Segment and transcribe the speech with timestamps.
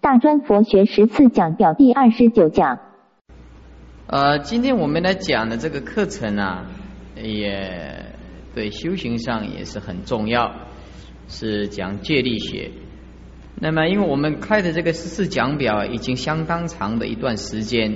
[0.00, 2.78] 大专佛学十次讲表第二十九讲。
[4.06, 6.64] 呃，今天我们来讲的这个课程啊，
[7.22, 8.06] 也
[8.54, 10.54] 对修行上也是很重要，
[11.28, 12.70] 是讲戒律学。
[13.56, 17.94] 那么，因为我们开的这个十四讲表已经相当长的一段时间，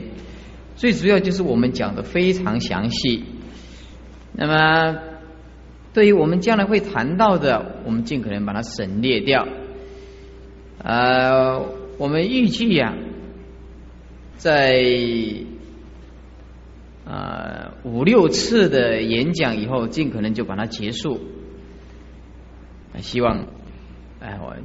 [0.77, 3.25] 最主要就是我们讲的非常详细。
[4.35, 4.99] 那么，
[5.95, 9.49] 对于我们将来会谈到的，我们尽可能把它省略掉。
[10.83, 11.65] 呃，
[11.97, 12.95] 我们预计呀，
[14.37, 14.83] 在
[17.07, 21.21] 啊五六次的演讲以后，尽可能就把它结束。
[22.99, 23.47] 希望，
[24.21, 24.57] 哎我。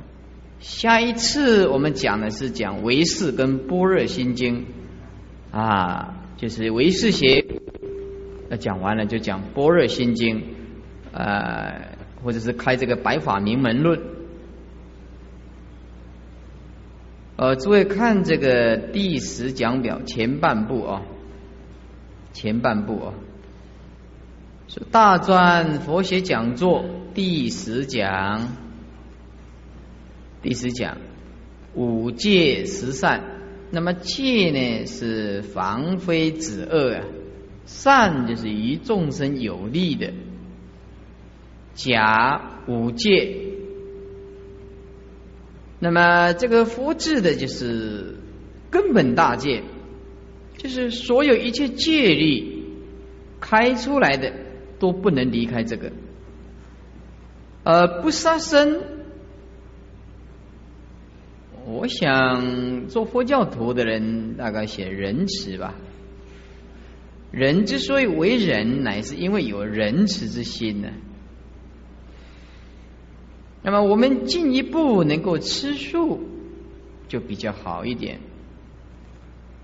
[0.59, 4.65] 下一次我们讲的是讲唯识跟般若心经
[5.51, 7.45] 啊，就是唯识学，
[8.49, 10.43] 那讲完了就讲般若心经，
[11.13, 14.18] 呃，或者是开这个白法名门论。
[17.41, 21.03] 呃，诸位看这个第十讲表前半部啊，
[22.33, 23.13] 前半部啊，
[24.67, 26.83] 是大专佛学讲座
[27.13, 28.57] 第十讲。
[30.41, 30.97] 第十讲
[31.75, 33.23] 五戒十善，
[33.71, 37.05] 那么戒呢是防非止恶啊，
[37.63, 40.11] 善就是于众生有利的。
[41.73, 43.48] 假五戒，
[45.79, 48.17] 那么这个佛制的就是
[48.69, 49.63] 根本大戒，
[50.57, 52.63] 就是所有一切戒律
[53.39, 54.33] 开出来的
[54.77, 55.91] 都不能离开这个，
[57.63, 58.81] 呃，不杀生。
[61.65, 65.75] 我想做佛教徒的人，大概写仁慈吧。
[67.31, 70.89] 人之所以为人，乃是因为有仁慈之心呢。
[73.61, 76.19] 那么我们进一步能够吃素，
[77.07, 78.19] 就比较好一点。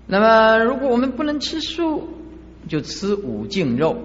[0.06, 2.08] 那么如果我们不能吃素，
[2.68, 3.98] 就吃五净肉，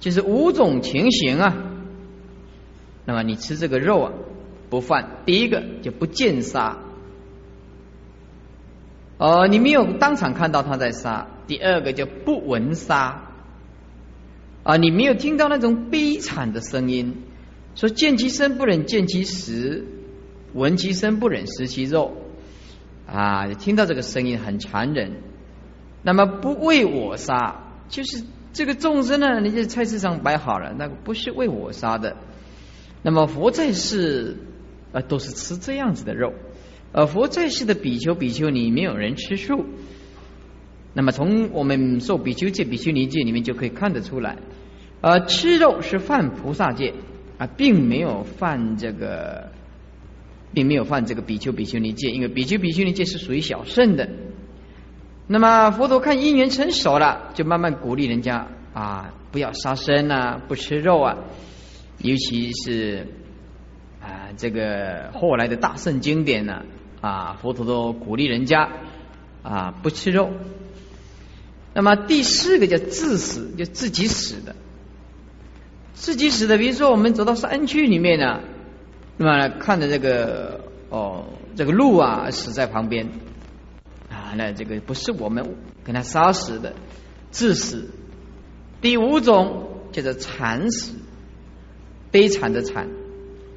[0.00, 1.56] 就是五种情形啊。
[3.04, 4.12] 那么你吃这个肉啊。
[4.70, 6.76] 不犯第一个就不见杀，
[9.16, 13.30] 呃，你没有当场看到他在杀；第二个就不闻杀，
[14.62, 17.22] 啊，你没有听到那种悲惨的声音，
[17.78, 19.86] 说见其生不忍见其死，
[20.52, 22.12] 闻其声不忍食其肉，
[23.06, 25.12] 啊，听到这个声音很残忍。
[26.02, 32.16] 那么不为我杀，就是这个众生呢，你在菜市场摆好了，那个不是为我杀的。
[33.02, 34.38] 那么佛在世。
[34.90, 36.32] 呃，都是吃这样子的肉。
[36.92, 39.66] 呃，佛在世的比丘、比丘尼没有人吃素。
[40.94, 44.38] 那么从我们受比丘戒、比丘尼戒里面就可以看得出来，
[45.02, 46.94] 呃，吃肉是犯菩萨戒
[47.38, 49.50] 啊，并没有犯这个，
[50.52, 54.08] 并没有犯这个比丘、比丘尼戒，因为比丘、比丘尼戒是属于小圣的。
[55.26, 61.16] 那么佛陀看因缘成熟了，就慢慢鼓励人家啊，不要杀生啊，不吃肉啊，
[62.02, 63.06] 尤其是。
[64.00, 66.64] 啊，这个后来的大圣经典呢，
[67.00, 68.70] 啊，佛陀都鼓励人家
[69.42, 70.30] 啊不吃肉。
[71.74, 74.54] 那么第四个叫自死，就自己死的，
[75.98, 76.56] 自己死的。
[76.56, 78.40] 比如说我们走到山区里面呢，
[79.16, 81.24] 那么看着这个哦，
[81.56, 83.08] 这个鹿啊死在旁边
[84.08, 86.74] 啊，那这个不是我们给他杀死的，
[87.30, 87.90] 自死。
[88.80, 90.94] 第五种叫做惨死，
[92.12, 92.88] 悲惨的惨。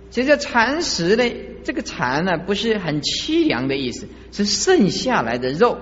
[0.10, 1.24] 其实蚕食呢？
[1.64, 5.78] 这个蚕呢，不是很凄凉的意思，是剩下来的肉。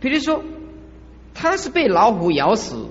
[0.00, 0.42] 比如说，
[1.34, 2.88] 它是被老虎咬死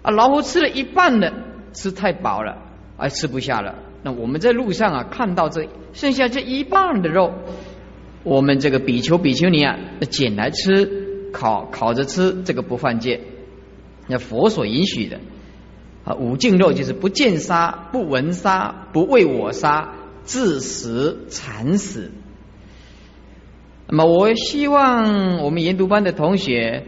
[0.00, 1.34] 啊，老虎吃了一半的，
[1.76, 2.58] 吃太饱了，
[2.96, 3.76] 而吃不下了。
[4.02, 7.32] 那我们在路上啊，看到这剩下这一半的肉，
[8.24, 9.78] 我们这个比丘、比丘尼啊，
[10.10, 13.20] 捡来吃，烤烤着吃，这个不犯戒，
[14.08, 15.20] 那佛所允许的
[16.04, 16.14] 啊。
[16.14, 19.92] 五净肉就是不见杀、不闻杀、不为我杀。
[20.26, 22.10] 自食惨死。
[23.86, 26.82] 那么，我希望我们研读班的同学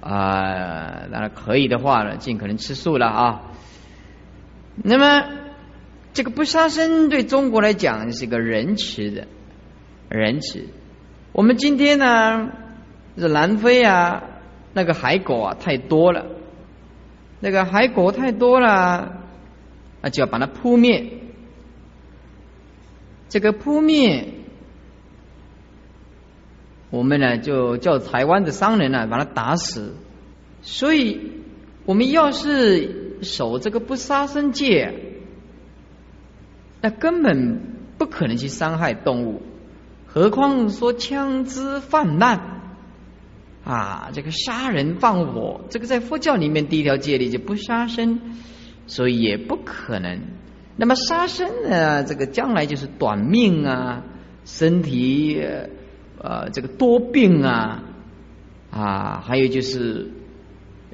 [0.00, 3.49] 啊，那可以的话呢，尽可能吃素了啊。
[4.76, 5.28] 那么，
[6.12, 9.26] 这个不杀生对中国来讲是个仁慈的
[10.08, 10.66] 仁慈。
[11.32, 12.50] 我们今天呢，
[13.16, 14.22] 这南非啊，
[14.72, 16.26] 那个海狗啊太多了，
[17.40, 19.22] 那个海狗太多了，
[20.02, 21.18] 那就要把它扑灭。
[23.28, 24.28] 这个扑灭，
[26.90, 29.94] 我们呢就叫台湾的商人呢把他打死。
[30.62, 31.32] 所以，
[31.84, 34.94] 我们要是守这个不杀生戒，
[36.80, 37.60] 那根本
[37.98, 39.42] 不可能去伤害动物，
[40.06, 42.40] 何况说枪支泛滥
[43.64, 48.20] 啊，这个杀人放火，这个在佛教里面第一条戒律就不杀生，
[48.86, 50.20] 所以也不可能。
[50.76, 54.02] 那么杀生呢，这个将来就是短命啊，
[54.46, 55.38] 身体
[56.18, 57.82] 呃这个多病啊
[58.70, 60.10] 啊，还有就是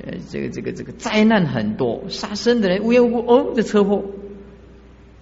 [0.05, 4.05] 呃这个这个这个灾难很多，杀生的人无缘无故哦这车祸。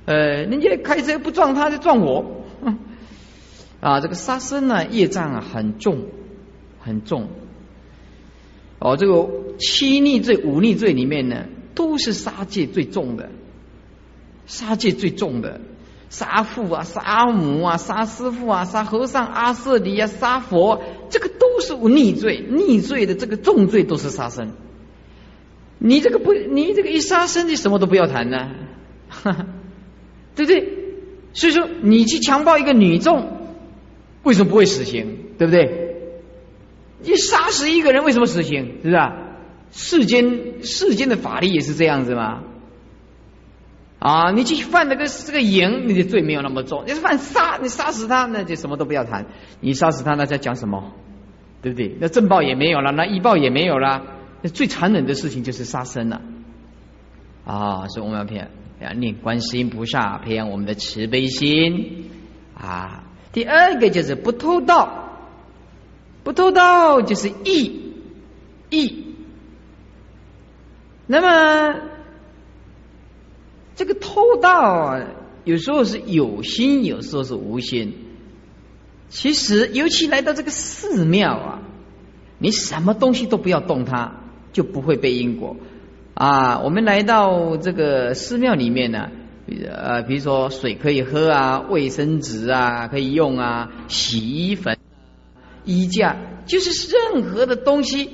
[0.06, 2.44] 呃，人家开车不撞他就撞我，
[3.80, 6.08] 啊，这个杀生呢业障啊很重，
[6.80, 7.28] 很重。
[8.80, 13.30] 哦，这个七逆罪、五逆罪里面呢，都是杀戒最重的，
[14.46, 15.62] 杀戒最重的，
[16.14, 20.80] 杀父啊、杀母啊、杀师傅啊、杀和尚、阿舍离啊、杀佛，
[21.10, 24.52] 这个都是逆罪，逆罪的这个重罪都是杀生。
[25.78, 28.52] 你这个不，你这个一杀生，你什么都不要谈呢。
[30.36, 30.68] 对不对？
[31.32, 33.48] 所以说，你去强暴一个女众，
[34.22, 35.34] 为什么不会死刑？
[35.36, 35.96] 对不对？
[37.02, 38.78] 你杀死一个人，为什么死刑？
[38.84, 38.98] 是不是？
[39.72, 42.44] 世间世间的法律也是这样子吗？
[44.04, 49.24] 啊，你去犯那个这个淫，你的罪没有那么重；你犯杀，你杀死他，那就什么都不要谈。
[49.60, 50.92] 你杀死他，那在讲什么？
[51.62, 51.96] 对不对？
[51.98, 54.02] 那正报也没有了，那义报也没有了。
[54.42, 56.20] 那最残忍的事情就是杀生了。
[57.46, 58.50] 啊，所以我们要骗。
[58.78, 62.10] 要念观世音菩萨，培养我们的慈悲心
[62.54, 63.04] 啊。
[63.32, 65.16] 第二个就是不偷盗，
[66.22, 67.94] 不偷盗就是义
[68.68, 69.14] 义。
[71.06, 71.80] 那么
[73.74, 75.06] 这个偷盗啊，
[75.44, 77.94] 有时候是有心，有时候是无心。
[79.08, 81.62] 其实，尤其来到这个寺庙啊，
[82.38, 84.12] 你什么东西都不要动它，
[84.52, 85.56] 就不会被因果。
[86.14, 89.10] 啊，我们来到这个寺庙里面呢，
[89.68, 94.78] 呃，比如说水可以喝啊，卫生纸啊可以用啊，洗衣粉、
[95.64, 96.16] 衣架，
[96.46, 98.10] 就是任何的东西，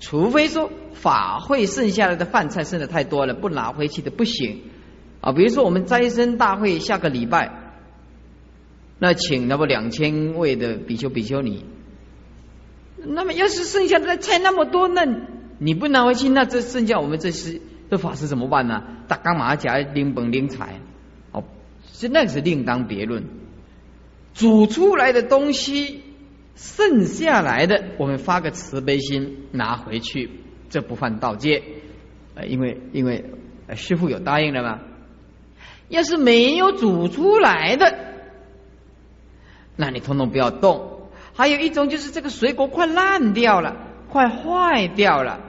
[0.00, 4.62] 除非说法会剩下来的饭菜剩的太多了，不拿回去的不行
[5.20, 5.32] 啊。
[5.32, 7.50] 比如说我们斋生大会下个礼拜，
[8.98, 11.64] 那请那么两千位的比丘比丘尼，
[12.96, 15.06] 那么要是剩下的菜那么多，那。
[15.58, 18.82] 你不拿回去，那这剩下我们这些这法师怎么办呢？
[19.06, 20.80] 打干嘛夹拎本拎财？
[21.30, 21.44] 哦，
[21.92, 23.22] 是那是另当别论。
[24.34, 26.02] 煮出来的东西
[26.56, 30.30] 剩下来的，我们发个慈悲心拿回去，
[30.72, 31.62] 这不犯盗戒。
[32.34, 33.26] 呃，因为因为
[33.76, 34.80] 师傅有答应了嘛。
[35.88, 37.94] 要是没有煮出来的，
[39.76, 41.10] 那你通通不要动。
[41.34, 43.76] 还有一种就是这个水果快烂掉了，
[44.08, 45.40] 快坏掉了。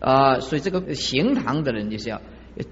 [0.00, 2.20] 啊，所以这个行堂的人就是要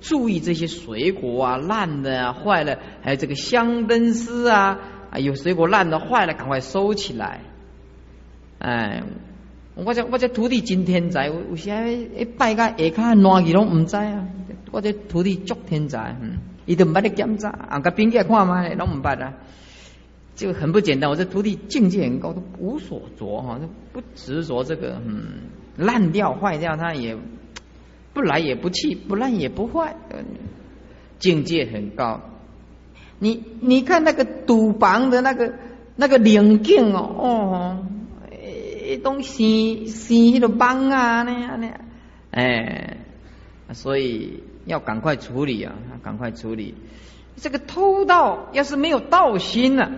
[0.01, 4.79] 注意这些水果啊，烂的啊，坏了，还有这个香灯丝啊，
[5.13, 7.43] 啊，有水果烂的坏了，赶快收起来。
[8.59, 9.05] 哎，
[9.75, 11.71] 我这我这徒弟真天才，有时
[12.17, 14.27] 一拜个下卡烂去拢唔知啊。
[14.71, 19.35] 我这徒弟足天才，嗯，伊都唔捌咧检查，啊个边个看嘛，拢唔捌啊。
[20.37, 23.61] 就很不简单，我这徒弟境界很高，都无所着哈，
[23.93, 25.25] 不执着这个，嗯。
[25.77, 27.17] 烂掉坏掉，它也
[28.13, 29.97] 不来也不去，不烂也不坏，
[31.19, 32.21] 境界很高。
[33.19, 35.53] 你你看那个赌房的那个
[35.97, 37.87] 那个领镜哦，哦，
[38.85, 41.81] 一东西西的帮啊那样那样，
[42.31, 42.99] 哎，
[43.73, 46.75] 所以要赶快处理啊，赶快处理。
[47.37, 49.91] 这个偷盗要是没有盗心了，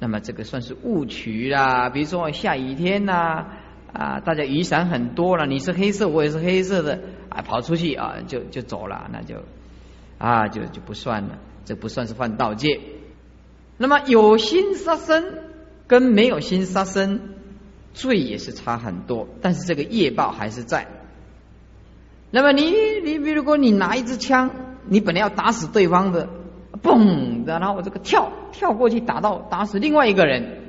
[0.00, 1.90] 那么这个算是误取啦。
[1.90, 3.46] 比如说下雨天呐。
[3.92, 9.36] 啊，大家雨伞很多了，你是黑色，我也是黑色的，啊，跑出去啊，就就走了，那就
[10.18, 12.78] 啊，就就不算了，这不算是犯盗戒。
[13.78, 15.24] 那么有心杀生
[15.86, 17.35] 跟没有心杀生，
[17.96, 20.86] 罪也是差很多，但是这个业报还是在。
[22.30, 22.70] 那么你
[23.02, 24.50] 你比如说你拿一支枪，
[24.84, 26.28] 你本来要打死对方的，
[26.82, 30.60] 嘣，然后我这个跳跳过去打到打死另外一个人，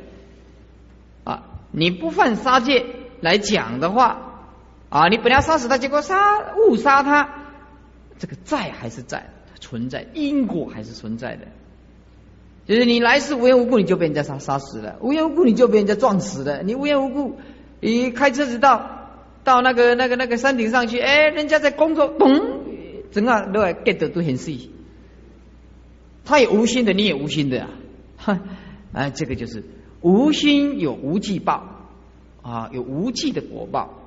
[1.26, 2.86] 啊，你不犯杀戒。
[3.20, 4.46] 来讲的话
[4.90, 7.30] 啊，你本来要杀死他，结果杀误杀他，
[8.20, 11.48] 这个在还是在存在，因果还是存在的。
[12.68, 17.38] 就是你来世无缘无故你就被人家杀杀死了，无缘无故你就被人家撞死了，你无缘无故
[17.80, 19.10] 你开车子到
[19.44, 22.62] 到那个那个那个山顶上去，哎，人家在工作，咚，
[23.12, 24.72] 整个都 get 都很细，
[26.26, 27.70] 他也无心的，你也无心的啊，
[28.18, 28.40] 哼，
[28.94, 29.64] 哎，这个就是
[30.02, 31.74] 无心有无忌报。
[32.44, 34.00] 啊，有无忌的果报。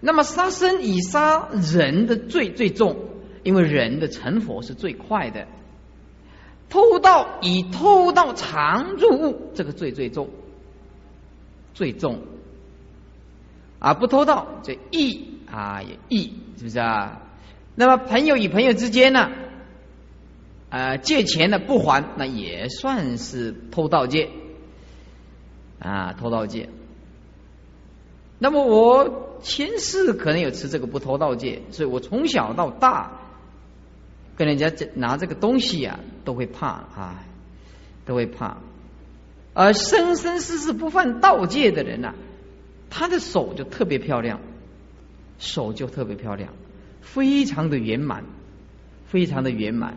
[0.00, 2.96] 那么杀生以杀人的罪最重，
[3.42, 5.46] 因为人的成佛是最快的。
[6.70, 10.28] 偷盗以偷盗常住物，这个罪最重，
[11.72, 12.20] 最重。
[13.78, 17.22] 啊，不偷盗这义啊也义，是不是啊？
[17.74, 19.30] 那么朋友与朋友之间呢，
[20.68, 24.30] 呃，借钱呢不还，那也算是偷盗戒
[25.78, 26.68] 啊，偷盗戒。
[28.38, 33.20] 那么我前世可能有持这个不偷盗戒，所以我从小到大。
[34.38, 37.24] 跟人家这拿这个东西呀，都会怕啊，
[38.06, 38.58] 都会怕。
[39.52, 42.14] 而生生世世不犯盗戒的人呐，
[42.88, 44.38] 他的手就特别漂亮，
[45.40, 46.52] 手就特别漂亮，
[47.02, 48.22] 非常的圆满，
[49.08, 49.96] 非常的圆满。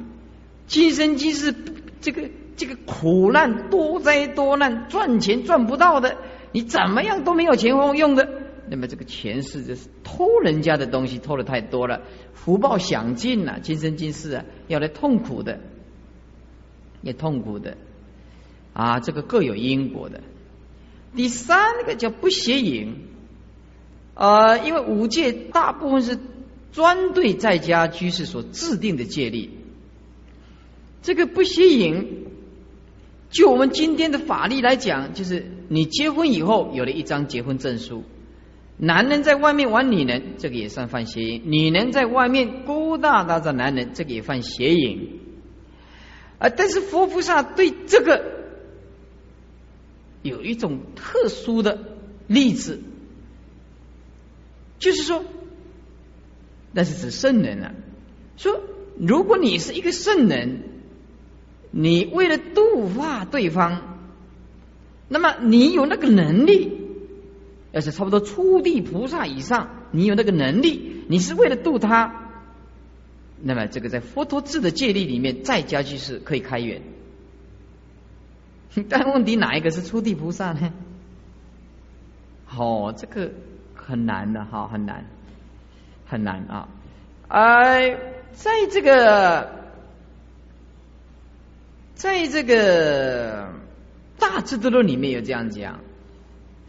[0.65, 1.53] 今生今世
[2.01, 6.17] 这个这个苦难多灾多难，赚钱赚不到的，
[6.51, 8.40] 你怎么样都没有钱用的。
[8.73, 15.59] 那么这个前世就是偷人家的东西，偷的太多了，福报享尽了，今生今世啊要来痛苦的，
[17.01, 17.75] 也痛苦的
[18.71, 20.21] 啊，这个各有因果的。
[21.17, 22.95] 第三个叫不邪淫，
[24.13, 26.17] 呃，因为五戒大部分是
[26.71, 29.49] 专对在家居士所制定的戒律，
[31.01, 32.25] 这个不邪淫，
[33.31, 38.05] 就我们今天的法律来讲，就是你结婚以后有了一张结婚证书。
[38.83, 45.19] 男人在外面玩女人，这个也算犯邪淫；女人在外面勾搭搭着男人，这个也犯邪淫。
[46.39, 48.25] 啊，但是佛菩萨对这个
[50.23, 51.77] 有一种特殊的
[52.25, 52.81] 例子，
[54.79, 55.23] 就是说，
[56.71, 57.75] 那是指圣人啊。
[58.35, 58.61] 说，
[58.97, 60.63] 如果你是一个圣人，
[61.69, 63.99] 你为了度化对方，
[65.07, 66.80] 那么你有那个能力。
[67.71, 72.29] 要是差不多初地菩萨以上，你有那个能力，你是为了度他，
[73.41, 76.81] 那么这个在佛陀制的戒律里面，再加去是可以开源。
[78.89, 80.73] 但问题哪一个是初地菩萨呢？
[82.57, 83.31] 哦，这个
[83.73, 85.05] 很难的哈，很难，
[86.05, 86.67] 很难啊！
[87.29, 87.97] 哎，
[88.33, 89.49] 在这个，
[91.95, 93.53] 在这个
[94.19, 95.79] 大智度论里面有这样讲。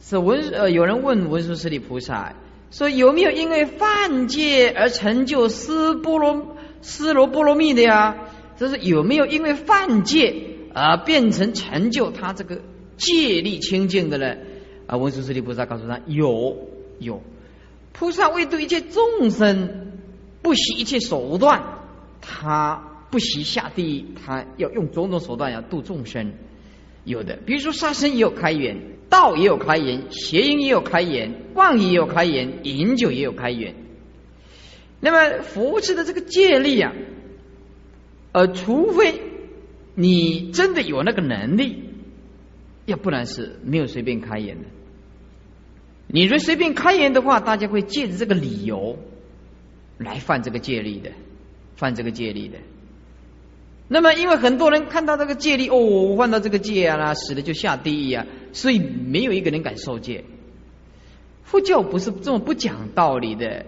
[0.04, 2.34] 是文呃，有人问文殊师利菩萨
[2.72, 8.16] 说：“有没有因为犯戒而成就斯波罗斯罗波罗蜜的呀？
[8.56, 10.34] 这是有没有因为犯戒
[10.74, 12.60] 而变成成就他这个
[12.96, 14.34] 戒力清净的呢？”
[14.88, 16.58] 啊，文殊师利菩萨告诉他：“有
[16.98, 17.22] 有，
[17.92, 19.92] 菩萨为度一切众生，
[20.42, 21.62] 不惜一切手段，
[22.20, 26.32] 他不惜下地狱，他要用种种手段要度众生。
[27.04, 28.76] 有的，比如说杀生也有开源。”
[29.12, 33.74] 道也有开言，邪淫也有开言，妄也有开言，饮酒也有开言。
[35.00, 36.94] 那么佛持的这个戒力啊，
[38.32, 39.20] 呃，除非
[39.94, 41.90] 你真的有那个能力，
[42.86, 44.64] 要不然是没有随便开言的。
[46.06, 48.98] 你若随便开言的话，大家会借着这个理由
[49.98, 51.10] 来犯这个戒律的，
[51.76, 52.58] 犯这个戒律的。
[53.92, 60.24] 那么，因为很多人看到这个戒律，哦，我犯到这个戒啊，死了就下地狱啊，所以没有一个人敢受戒。
[61.42, 63.66] 佛教不是这么不讲道理的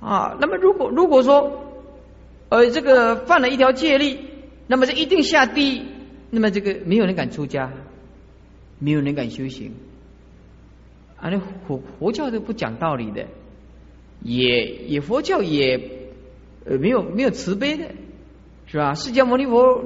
[0.00, 0.36] 啊。
[0.40, 1.62] 那么，如果如果说，
[2.48, 4.18] 呃，这个犯了一条戒律，
[4.66, 5.82] 那么这一定下地狱，
[6.30, 7.72] 那么这个没有人敢出家，
[8.80, 9.74] 没有人敢修行。
[11.18, 13.26] 啊，那佛佛教都不讲道理的，
[14.22, 15.80] 也也佛教也
[16.64, 17.84] 呃没有没有慈悲的。
[18.66, 18.94] 是吧？
[18.94, 19.82] 释迦牟尼佛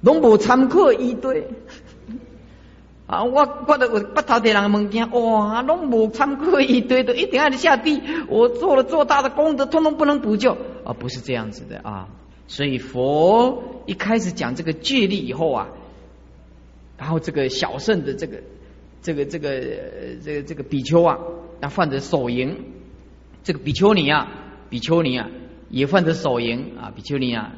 [0.00, 1.48] 拢无参考一堆
[3.08, 3.24] 啊！
[3.24, 8.00] 我觉得我不头的人物件，哇，拢无参考一堆的，一定要下地。
[8.28, 10.92] 我做了做大的功德，通通不能补救啊！
[10.92, 12.08] 不是这样子的啊！
[12.46, 15.68] 所以佛一开始讲这个戒律以后啊，
[16.96, 18.40] 然后这个小圣的这个
[19.02, 19.60] 这个这个
[20.22, 21.18] 这个这个比丘啊，
[21.60, 22.56] 那犯着手淫，
[23.42, 24.28] 这个比丘尼啊，
[24.70, 25.28] 比丘尼啊。
[25.70, 27.52] 也犯的手淫啊，比丘尼啊，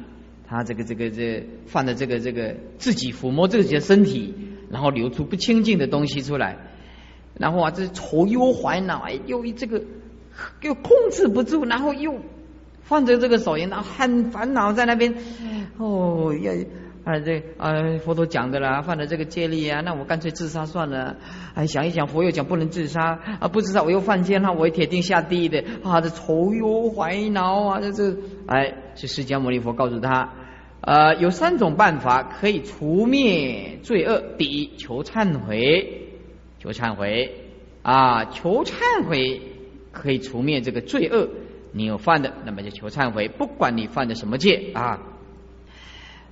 [0.47, 4.33] 他这个这个这犯的这个这个自己抚摸自己的身体，
[4.69, 6.57] 然后流出不清净的东西出来，
[7.37, 9.83] 然后啊，这愁忧烦恼，哎，又这个
[10.61, 12.15] 又控制不住，然后又
[12.81, 15.15] 犯着这个手淫，然后很烦恼在那边，
[15.77, 16.53] 哦要。
[17.03, 21.17] 啊，这啊，佛陀讲的啦，犯了这个戒律啊，那我干脆自杀算了。
[21.55, 28.15] 哎，想一想，佛又讲不能自杀啊，不自杀我又犯戒，那我铁定下地狱的啊，这愁忧怀恼啊，这这，
[28.45, 30.31] 哎，是释迦牟尼佛告诉他，
[30.81, 34.21] 呃，有三种办法可以除灭罪恶。
[34.37, 36.09] 第一，求忏悔，
[36.59, 37.33] 求忏悔
[37.81, 39.41] 啊，求忏悔
[39.91, 41.29] 可以除灭这个罪恶。
[41.73, 44.99] 你有犯的，那么就求忏悔，不管你犯的什么戒啊。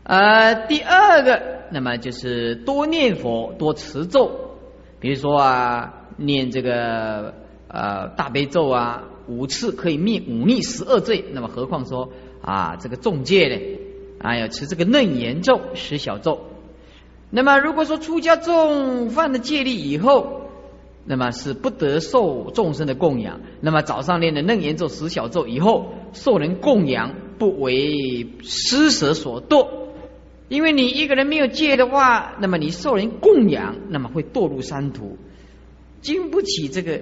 [0.10, 1.40] 呃，第二个，
[1.70, 4.56] 那么就是多念佛，多持咒，
[5.00, 7.36] 比如说啊，念这个
[7.68, 12.10] 呃大悲咒啊，五次可以灭五逆十二罪，那么何况说
[12.42, 13.78] 啊这个众戒呢？
[14.18, 16.40] 啊，要持这个楞严咒十小咒。
[17.30, 20.50] 那么如果说出家众犯了戒律以后，
[21.06, 23.42] 那么是不得受众生的供养。
[23.62, 29.68] 那么早上念的楞严咒十小咒以后，受人供养不为施舍所堕。
[30.50, 35.18] 因为你一个人没有戒的话，那么你受人供养，那么会堕入三途，
[36.02, 37.02] 经不起这个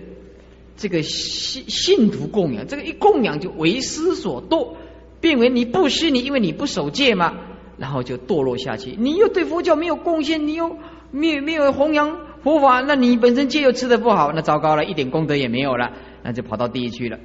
[0.76, 2.68] 这个信信徒供养。
[2.68, 4.76] 这个一供养就为师所堕，
[5.22, 7.36] 变为你不施，你因为你不守戒嘛，
[7.78, 8.96] 然后就堕落下去。
[8.98, 10.78] 你又对佛教没有贡献，你又
[11.12, 17.18] 没有没有弘扬佛法，那你本身戒又吃的不好，那糟糕了，一点功德也没有了，那就跑到地狱去了。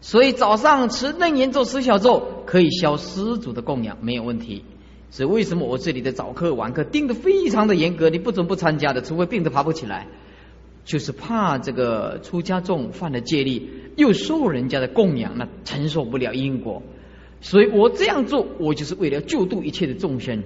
[0.00, 4.64] 所以早上持楞严咒十小咒可以消施主的供养，没有问题。
[5.12, 10.06] 所以为什么我这里的早课晚课定的非常的严格，你不准不参加的，除非病都爬不起来，
[10.86, 16.82] 就是怕这个出家众犯了戒律，又受人家的供养，那承受不了因果，
[17.42, 20.44] 所以我这样做，我就是为了救度一切的众生。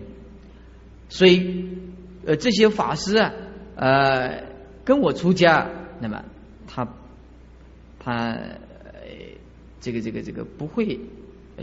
[1.08, 1.68] 所以，
[2.24, 3.32] 呃，这些法师啊，
[3.76, 4.42] 呃，
[4.84, 5.70] 跟我出家，
[6.00, 6.24] 那么
[6.66, 6.92] 他
[8.00, 9.00] 他呃
[9.80, 10.98] 这个这个这个不会。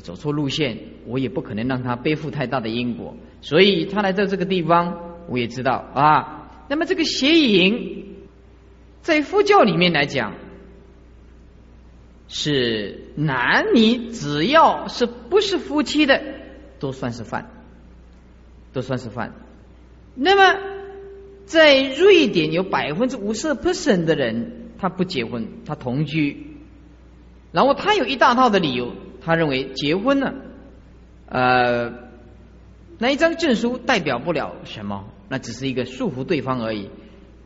[0.02, 6.66] 走错路线，我也不可能让他背负太大的因果，所以他来到这个地方，我也知道啊。
[6.68, 8.06] 那么这个邪淫，
[9.02, 10.34] 在佛教里面来讲，
[12.28, 16.24] 是男女只要是不是夫妻的，
[16.80, 17.52] 都算是犯，
[18.72, 19.34] 都算是犯。
[20.16, 20.60] 那么
[21.46, 26.48] 在瑞典有百分之五十 percent 的人，他不结婚，他同居，
[27.52, 28.94] 然后他有一大套的理由。
[29.26, 30.34] 他认为结婚呢，
[31.28, 31.94] 呃，
[32.98, 36.90] 那一张证书代表不了什么，那只是一个束缚对方而已。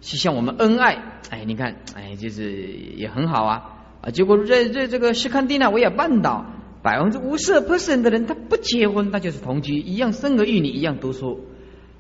[0.02, 4.10] 是像我们恩爱，哎，你看，哎，就是也很好啊啊！
[4.12, 6.46] 结果在在这个斯堪的纳维亚半岛，
[6.84, 11.48] 百分之五十 percent 的人他不结婚，那就是同居，一样生儿育女，一样读书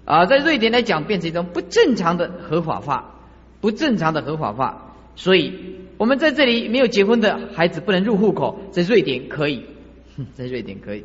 [0.06, 0.26] 啊。
[0.26, 3.16] 在瑞典来讲，变成一种不正常的合法化，
[3.62, 5.87] 不正常的合法化，所以。
[5.98, 9.66] 我们在这里没有结婚的孩子不能入户口，在瑞典可以，
[10.36, 11.04] 在瑞典可以。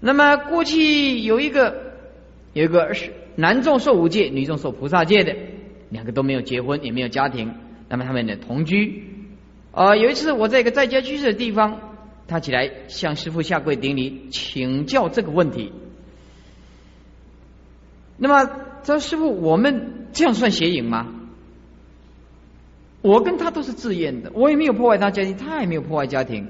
[0.00, 1.94] 那么过去有一个
[2.52, 5.34] 有一个是男众受五戒，女众受菩萨戒的，
[5.90, 7.54] 两个都没有结婚，也没有家庭，
[7.88, 9.04] 那么他们呢同居。
[9.72, 11.80] 啊，有一次我在一个在家居士的地方，
[12.26, 15.72] 他起来向师傅下跪顶礼，请教这个问题。
[18.18, 21.14] 那么他说：“师傅，我们这样算邪淫吗？”
[23.08, 26.48] 我跟他都是自愿的，我也没有破坏他家庭，他也没有破坏家庭，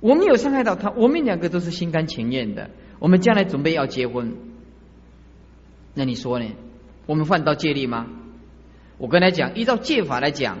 [0.00, 2.70] 我没有伤害到他，我们两个都是心甘情愿的。
[2.98, 4.34] 我们将来准备要结婚，
[5.94, 6.46] 那你说呢？
[7.06, 8.06] 我们犯到戒律吗？
[8.98, 10.58] 我跟他讲，依照戒法来讲，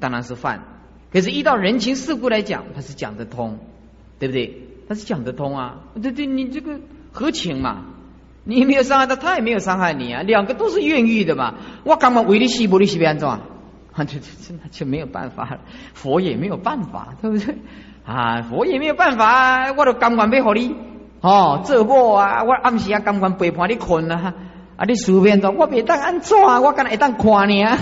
[0.00, 0.58] 当然是犯；
[1.10, 3.58] 可是依照人情世故来讲，他是讲得通，
[4.18, 4.68] 对不对？
[4.86, 5.80] 他是讲得通啊！
[6.02, 6.78] 对对，你这个
[7.10, 7.86] 合情嘛？
[8.44, 11.54] 你没有伤害他，他也没有伤害你啊，两个都是愿意的嘛。
[11.84, 13.53] 我干嘛为你死，不你死别安怎？
[13.94, 14.26] 啊，就就
[14.62, 15.60] 那就没有办法了，
[15.94, 17.54] 佛也没有办法，对不对？
[18.04, 20.74] 啊，佛也没有办法，我都甘愿背好你
[21.20, 24.34] 哦，这我啊，我暗时啊甘愿陪伴你困啊，
[24.76, 27.78] 啊，你随便做，我别当安怎，我干会当看你啊，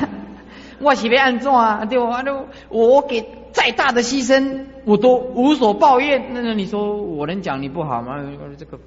[0.81, 1.51] 我是要安怎
[1.89, 2.23] 对吧？
[2.23, 6.31] 都我给再大的牺牲，我都无所抱怨。
[6.35, 8.17] 那那你说我能讲你不好吗？
[8.59, 8.79] 这个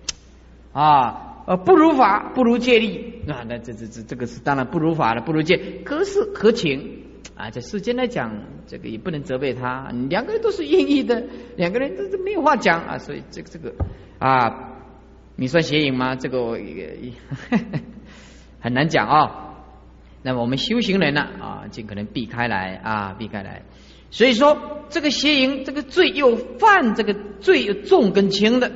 [0.73, 1.31] 啊。
[1.47, 3.45] 呃，不如法，不如戒律啊！
[3.47, 7.03] 那这这这这个是当然不如法了，不如戒，可是可情
[7.35, 7.49] 啊！
[7.49, 8.31] 在世间来讲，
[8.67, 11.23] 这个也不能责备他，两个人都是愿意的，
[11.55, 12.97] 两个人都是没有话讲啊！
[12.97, 13.73] 所以这个这个
[14.19, 14.73] 啊，
[15.35, 16.15] 你算邪淫吗？
[16.15, 17.11] 这个也
[18.59, 19.41] 很难讲啊。
[20.21, 23.63] 那么我们修行人呢啊，尽可能避开来啊，避开来。
[24.11, 28.71] 所以说，这个邪淫，这个罪又犯这个罪又重跟轻的。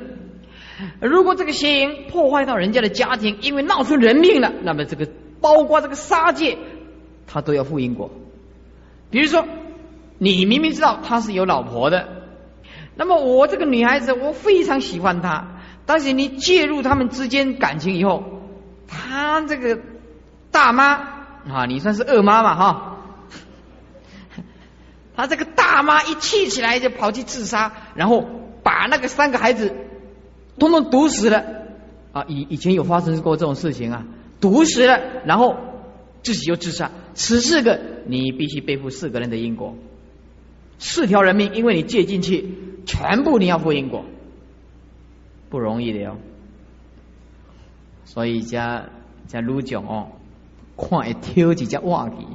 [1.00, 5.08] 如果这个邪淫破坏到人家的家庭，因为闹出人命了，那么这个
[5.40, 6.58] 包括这个杀戒，
[7.26, 8.10] 他都要负因果。
[9.10, 9.44] 比如说，
[10.18, 12.08] 你明明知道他是有老婆的，
[12.94, 18.22] 那么我这个女孩子我非常喜欢他，但是你介入他们之间感情以后，
[18.86, 19.80] 他这个
[20.50, 20.84] 大妈
[21.48, 22.96] 啊，你算是二妈嘛哈，
[25.16, 28.24] 他这个大妈一气起来就跑去自杀，然后
[28.62, 29.74] 把那个三个孩子。
[30.58, 31.42] 通通毒死了
[32.12, 32.26] 啊！
[32.28, 34.04] 以以前有发生过这种事情啊，
[34.42, 35.56] 毒死了，然后
[36.22, 36.90] 自己又自杀。
[37.14, 39.76] 此四个你必须背负四个人的因果，
[40.78, 42.48] 四条人命，因为你借进去，
[42.86, 44.04] 全部你要负因果，
[45.48, 46.16] 不容易的哟。
[48.04, 48.86] 所以加
[49.26, 50.08] 加卢讲哦，
[50.76, 52.26] 看会挑几只话题，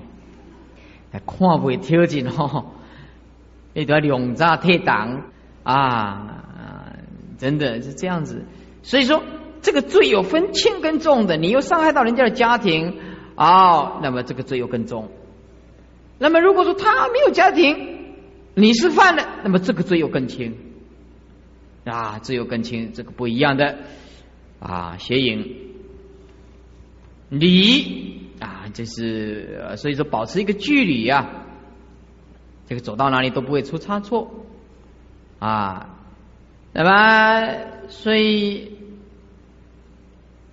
[1.12, 2.68] 看不会挑进哦，
[3.74, 5.24] 一条两扎铁档
[5.64, 6.96] 啊，
[7.38, 8.46] 真的是这样子。
[8.84, 9.24] 所以说，
[9.62, 13.00] 这个罪有分轻跟重的，你又伤害到人家的家庭
[13.36, 15.10] 哦，那么这个罪又更重。
[16.18, 18.16] 那么如果说他没有家庭，
[18.54, 20.58] 你是犯了，那么这个罪又更轻
[21.84, 23.78] 啊，罪又更轻，这个不一样的
[24.60, 25.58] 啊，邪淫。
[27.28, 31.44] 你啊，这是所以说保持一个距离呀，
[32.68, 34.46] 这个走到哪里都不会出差错
[35.40, 35.90] 啊。
[36.72, 38.78] 那么，所以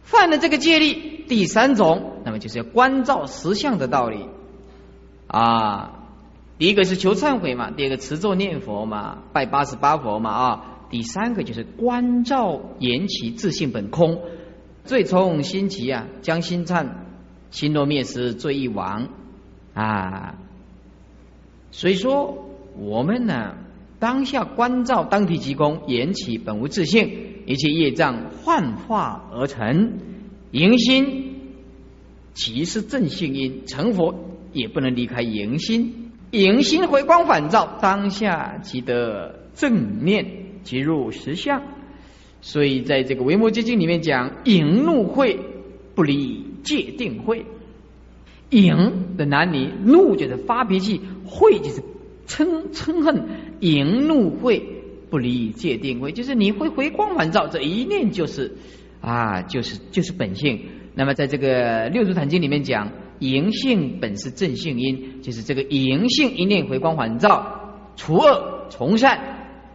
[0.02, 4.26] 犯了这个戒律，第三种，那么就是要关照实相的道理
[5.26, 5.98] 啊。
[6.58, 10.64] 第一个是求忏悔嘛，第二个持咒念佛嘛，拜八十八佛嘛啊。
[10.90, 14.20] 第三个就是关照言其自性本空。
[14.84, 16.88] 最从心起啊，将心忏，
[17.50, 19.08] 心若灭时，罪亦亡
[19.74, 20.34] 啊。
[21.70, 23.54] 所以说，我们呢，
[23.98, 27.10] 当下关照当体即空，言起本无自性，
[27.46, 29.98] 一切业障幻化而成。
[30.52, 31.34] 迎心
[32.34, 34.14] 即是正性因，成佛
[34.52, 36.10] 也不能离开迎心。
[36.30, 40.26] 迎心回光返照，当下即得正念，
[40.62, 41.62] 即入实相。
[42.42, 45.38] 所以，在这个《维摩诘经》里面讲，淫怒会
[45.94, 47.46] 不离戒定慧。
[48.50, 51.82] 淫的男女，怒就是发脾气，会就是
[52.26, 53.28] 嗔嗔恨。
[53.60, 54.62] 淫怒会
[55.08, 58.56] 不离戒定慧，就是你会回光返照，这一念就是
[59.02, 60.70] 啊，就是就是本性。
[60.94, 69.18] 那么，在这个《六祖坛经》里面讲，淫性本是正性因，就是这个淫性一念回光返照，除恶从善，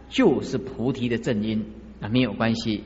[0.08, 1.64] 就是菩提的正因。
[2.00, 2.84] 啊，没有关系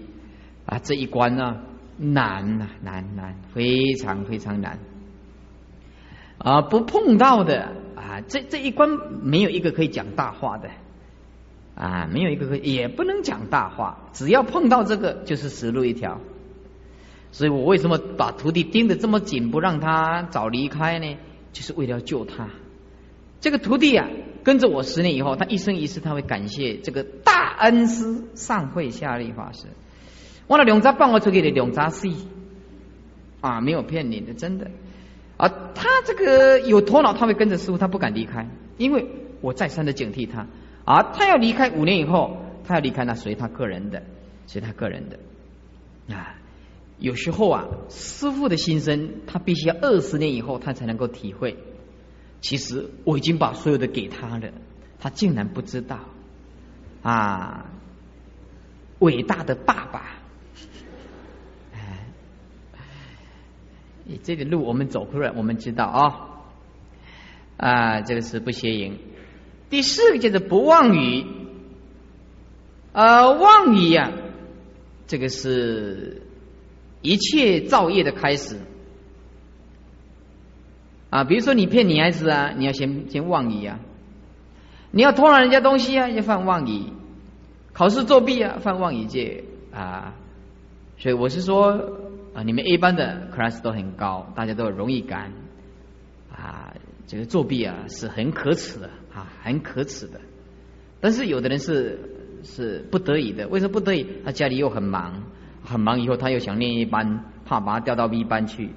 [0.64, 0.78] 啊！
[0.78, 1.60] 这一关呢，
[1.98, 4.78] 难呐，难难，非常非常难
[6.38, 6.62] 啊！
[6.62, 8.88] 不碰到的啊，这这一关
[9.22, 10.70] 没有一个可以讲大话的
[11.74, 14.08] 啊，没有一个可以，也不能讲大话。
[14.14, 16.18] 只要碰到这个，就是死路一条。
[17.32, 21.16] 所以我为什么把徒弟盯得这么紧，不让他早离开呢？
[21.52, 22.48] 就是为了救他。
[23.40, 24.08] 这个徒弟啊，
[24.44, 29.66] 跟着我十年以后，他一生一世他会感谢这个大恩师上会下力法师。
[30.46, 32.10] 我那两扎帮我出去的两扎 C
[33.40, 34.70] 啊，没有骗你的，真的
[35.38, 35.48] 啊。
[35.74, 39.06] 他这个有头脑，他会跟着师傅，他不敢离开，因为
[39.40, 40.46] 我再三的警惕他
[40.84, 41.02] 啊。
[41.14, 44.02] 他要离开五年以后，他要离开，那随他个人的，
[44.46, 46.36] 随他个人的啊。
[46.98, 51.56] 有时候啊，师傅的心声，他必须要二十年以后，他才能够体会。
[52.40, 54.52] 其实我已经把所有的给他了，
[54.98, 56.00] 他竟然不知道
[57.02, 57.66] 啊！
[58.98, 60.22] 伟大的爸爸，
[61.74, 62.06] 哎，
[64.22, 66.28] 这个路我们走过来，我们知道啊
[67.56, 68.96] 啊，这个是不邪淫。
[69.70, 71.24] 第四个就是不妄语，
[72.92, 74.12] 呃，妄语呀，
[75.08, 76.22] 这个是
[77.02, 78.56] 一切造业的开始。
[81.10, 83.80] 啊，比如说你骗女孩子啊，你要先先妄语啊；
[84.92, 86.84] 你要偷了人家东西啊，要犯妄语；
[87.74, 90.14] 考试作弊啊，犯妄语戒啊。
[90.96, 91.98] 所以我是说
[92.32, 95.32] 啊，你们 A 班的 class 都很高，大家都有荣誉感
[96.34, 96.72] 啊。
[97.06, 100.18] 这个作弊啊是很可耻的啊，很可耻的。
[101.00, 101.98] 但是有的人是
[102.42, 104.06] 是不得已的，为什么不得已？
[104.24, 105.24] 他家里又很忙，
[105.64, 108.70] 很忙以后他又想念一班，怕把他调到 B 班去，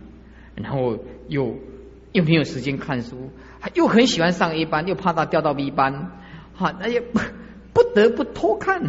[0.55, 1.55] 然后又。
[2.13, 3.29] 又没有时间看书，
[3.73, 6.11] 又很喜欢上 A 班，又怕他调到 B 班，
[6.55, 7.19] 哈，那也不
[7.73, 8.83] 不得不偷看，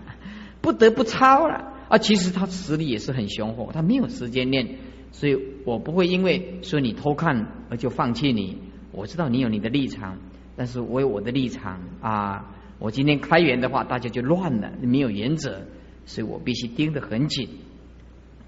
[0.62, 1.98] 不得不抄了啊。
[1.98, 4.76] 其实他实力也是很雄厚，他没有时间练，
[5.10, 8.56] 所以我不会因为说你偷看而就放弃你。
[8.90, 10.16] 我知道你有你的立场，
[10.56, 12.54] 但是我有我的立场啊。
[12.78, 15.60] 我今天开源的话，大家就乱了，没有原则，
[16.06, 17.48] 所以我必须盯得很紧，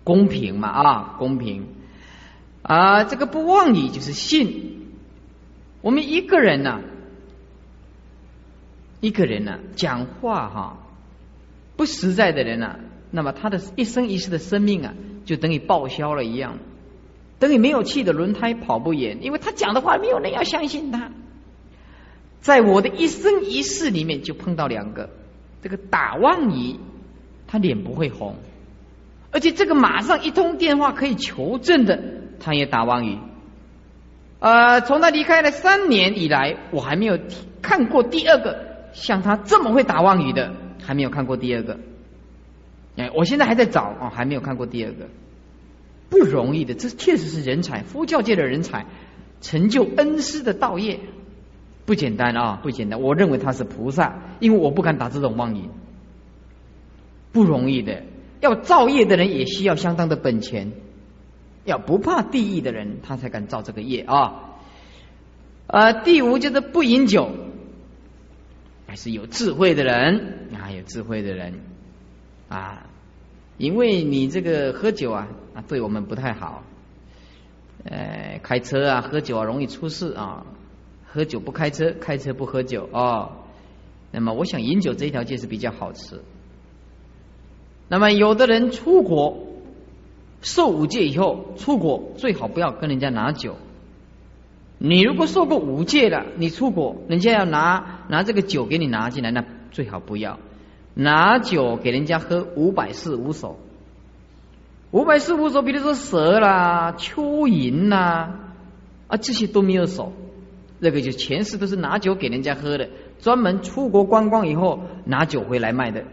[0.02, 1.66] 公平嘛啊，公平。
[2.62, 4.88] 啊，这个不妄语就是信。
[5.82, 6.80] 我们一个人呢，
[9.00, 10.78] 一个人呢，讲话哈
[11.76, 14.94] 不实在的人呢，那么他的一生一世的生命啊，
[15.26, 16.56] 就等于报销了一样，
[17.38, 21.10] 等于没有气的轮胎跑不远，因为他讲的话没有人要相信他。
[22.40, 25.10] 在我的一生一世里面，就碰到两个，
[25.62, 26.76] 这个打妄语，
[27.54, 28.34] 他脸不会红，
[29.30, 32.02] 而且这个马上一通电话可以求证的。
[32.40, 33.16] 他也打妄语，
[34.40, 37.16] 呃，从他离开了三年以来，我还没有
[37.62, 41.78] 看过第二个像他这么会打妄语的，还没有看过第二个。
[42.96, 45.06] 哎，我现在还在找哦，还没有看过第二个。
[46.10, 48.86] 不容易的，这确实是人才，佛教界的人才，
[49.40, 50.98] 成就恩师的道业，
[51.86, 53.00] 不简单啊，不简单。
[53.00, 55.66] 我认为他是菩萨，因为我不敢打这种妄言，
[57.34, 58.02] 不容易的。
[58.40, 60.72] 要造业的人也需要相当的本钱，
[61.64, 64.54] 要不怕地狱的人，他才敢造这个业啊。
[65.66, 67.30] 呃，第五就是不饮酒，
[68.86, 71.54] 还是有智慧的人啊，有智慧的人
[72.48, 72.86] 啊，
[73.56, 76.62] 因为你这个喝酒啊啊，对我们不太好。
[77.84, 80.46] 呃，开车啊，喝酒啊，容易出事啊。
[81.06, 83.32] 喝酒不开车，开车不喝酒哦。
[84.10, 86.20] 那么，我想饮酒这一条戒是比较好吃。
[87.88, 89.46] 那么，有的人出国
[90.40, 93.56] 受五戒以后出国，最好不要跟人家拿酒。
[94.78, 100.38] 你如果受过五戒了，你出国，人家要拿拿这个酒给你拿进来，那最好不要
[100.94, 102.46] 拿酒给人家喝。
[102.56, 103.58] 五百四五手，
[104.90, 108.30] 五百四五手，比如说蛇啦、蚯蚓呐
[109.06, 110.12] 啊，这些都没有手。
[110.80, 112.88] 那个就前世都是拿酒给人家喝的，
[113.20, 116.04] 专门出国观光以后拿酒回来卖的。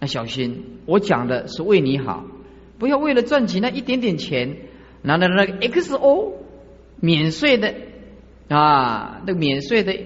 [0.00, 2.24] 那小心，我讲的是为你好，
[2.78, 4.56] 不要为了赚取那一点点钱，
[5.02, 6.32] 拿的那个 XO
[7.00, 7.74] 免税的
[8.48, 9.96] 啊，那个免税的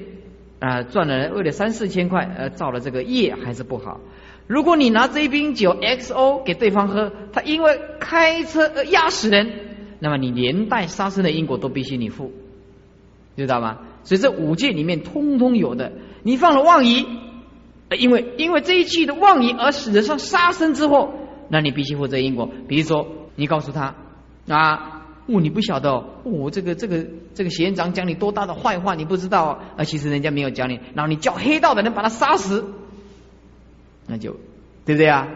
[0.60, 4.00] 啊，赚了为了三四千块，呃，造了这个业还是不好。
[4.46, 9.50] 如果你拿这一瓶酒 XO 给对方喝，他因为开车而压死人，
[9.98, 12.32] 那么你连带杀生的因果都必须你付，
[13.36, 13.80] 知道吗？
[14.04, 17.06] 所以这五戒里面通通有的，你放了妄疑。
[17.96, 21.14] 因为因为这一句的妄言而使得上杀生之祸，
[21.48, 22.48] 那你必须负责因果。
[22.68, 23.94] 比如说，你告诉他
[24.48, 25.90] 啊，哦，你不晓得
[26.24, 32.64] 哦，这个这个这个贤长讲你多大的坏话，你不知道啊，其实人家没有讲你，然后你叫黑道的人把他杀死，
[34.06, 34.36] 那就
[34.84, 35.28] 对不对啊？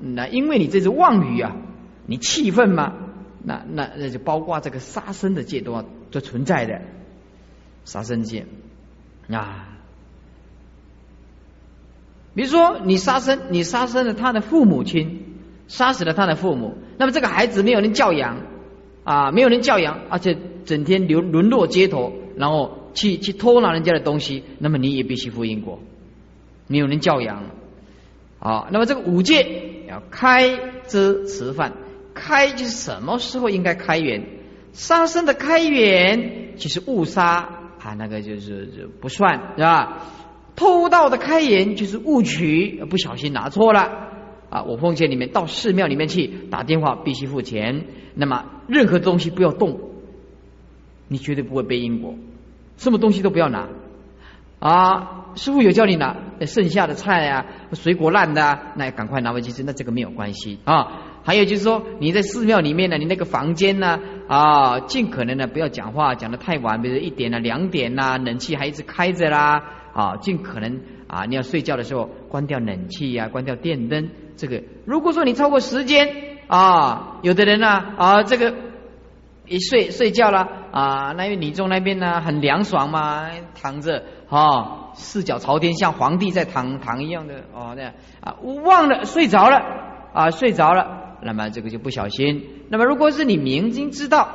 [0.00, 1.56] 那因为你这是妄语啊，
[2.06, 2.94] 你气愤嘛，
[3.42, 6.82] 那那那就包括这个杀生的戒都要都存在的
[7.84, 8.46] 杀生戒
[9.30, 9.68] 啊。
[12.34, 15.22] 比如说，你杀生，你杀生了他的父母亲，
[15.68, 18.38] 杀死了他的父母，那么这个孩子没有人教养
[19.04, 25.78] 啊，没有人教养，而且整天流沦落街头，然后去去偷拿人家的东西，那么你也必须负因果，
[26.66, 27.44] 没有人教养
[28.40, 28.66] 啊。
[28.70, 31.72] 那么这个五戒要开遮吃饭，
[32.14, 34.26] 开就是什么时候应该开源？
[34.72, 40.02] 杀生的开源就是误杀啊，那个就是就不算是吧？
[40.56, 43.80] 偷盗的开眼就是误取，不小心拿错了
[44.50, 44.62] 啊！
[44.62, 47.86] 我奉劝你们到寺庙里面去打电话，必须付钱。
[48.14, 49.80] 那么任何东西不要动，
[51.08, 52.14] 你绝对不会背因果。
[52.76, 53.68] 什么东西都不要拿
[54.60, 55.32] 啊！
[55.34, 61.02] 师傅有叫你拿剩下的菜啊、水果烂的，那赶快拿回去吃，那这个没有关系啊。
[61.24, 69.64] 还有就是说，你在寺庙里面呢，你那个房间呢啊，尽可能的不要讲话讲的太晚，比如一点啊、两点呐，冷气还一直开着啦。
[69.94, 71.24] 啊，尽可能啊！
[71.24, 74.10] 你要睡觉的时候关掉冷气呀，关掉电灯。
[74.36, 78.52] 这个如果说你超过时间啊，有的人呢啊，这个
[79.46, 89.58] 一睡睡觉了啊，那因为女众那边呢很凉爽嘛，躺着啊，四脚朝天，像皇帝在躺躺一样的哦，那样啊，忘了睡着了
[90.12, 92.66] 啊，睡着了，那么这个就不小心。
[92.68, 94.28] 那么如果是你明经知道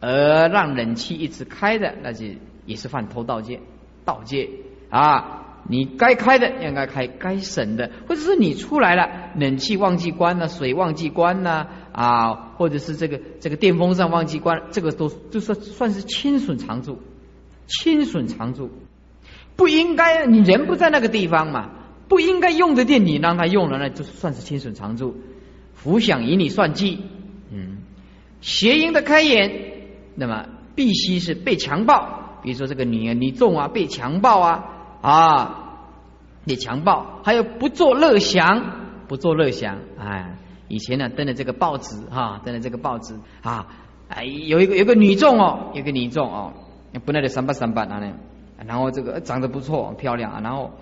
[0.00, 2.26] 而让冷气一直开的，那就
[2.66, 3.60] 也是犯偷盗戒。
[4.04, 4.50] 盗戒
[4.90, 5.40] 啊！
[5.66, 16.98] 你该开的应该开，该省的，或者是你出来了，冷气忘记关了，水忘记关了啊，或者是这个这个电风扇忘记关，这个都就算算是轻损常住，
[17.66, 18.70] 轻损常住，
[19.56, 21.70] 不应该你人不在那个地方嘛，
[22.08, 25.16] 不应该用的电你让他用了，那就算是轻损常住，
[25.72, 27.00] 福享以你算计，
[27.50, 27.78] 嗯，
[28.42, 32.23] 邪淫的开眼，那么必须是被强暴。
[32.44, 34.64] 比如说这个女女众啊被强暴啊
[35.00, 35.60] 啊
[36.46, 38.62] 被强暴，还有不做乐祥，
[39.08, 40.36] 不做乐祥，哎，
[40.68, 43.66] 以前呢登的这个报纸哈，登的这个报纸啊，
[44.08, 46.52] 哎有一个有个女众哦，有个女众哦，
[47.06, 48.12] 不那的三八三八啊呢，
[48.66, 50.72] 然后这个长得不错漂亮啊，然后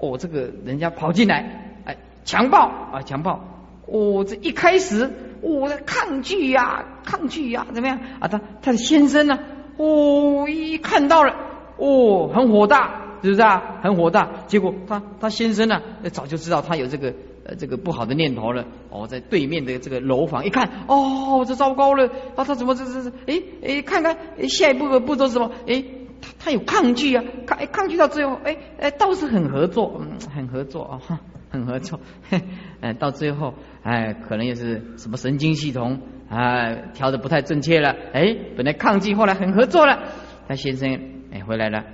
[0.00, 3.38] 哦这个人家跑进来哎强暴啊强暴，
[3.86, 5.08] 哦这一开始
[5.40, 9.38] 我的抗拒呀抗拒呀怎么样啊他他的先生呢？
[9.76, 11.34] 哦，一看到了，
[11.76, 13.80] 哦，很火大，是不是啊？
[13.82, 14.28] 很火大。
[14.46, 15.80] 结果他他先生呢，
[16.12, 18.64] 早就知道他有这个呃这个不好的念头了。
[18.90, 22.06] 哦，在对面的这个楼房一看，哦，这糟糕了。
[22.36, 23.12] 啊，他怎么这这这？
[23.26, 24.16] 哎哎，看看
[24.48, 25.50] 下一步的步骤是什么？
[25.66, 25.82] 哎，
[26.20, 31.20] 他他有抗拒啊，抗抗拒到最后，哎哎，倒是很合作，嗯，很合作啊，
[31.52, 32.00] 很合作，
[32.80, 40.02] 哎，到最后，哎，可能又是什么神经系统啊调的不太正确了，哎，本来抗拒，后来很合作了。
[40.48, 40.90] 他先生
[41.32, 41.84] 哎回来了，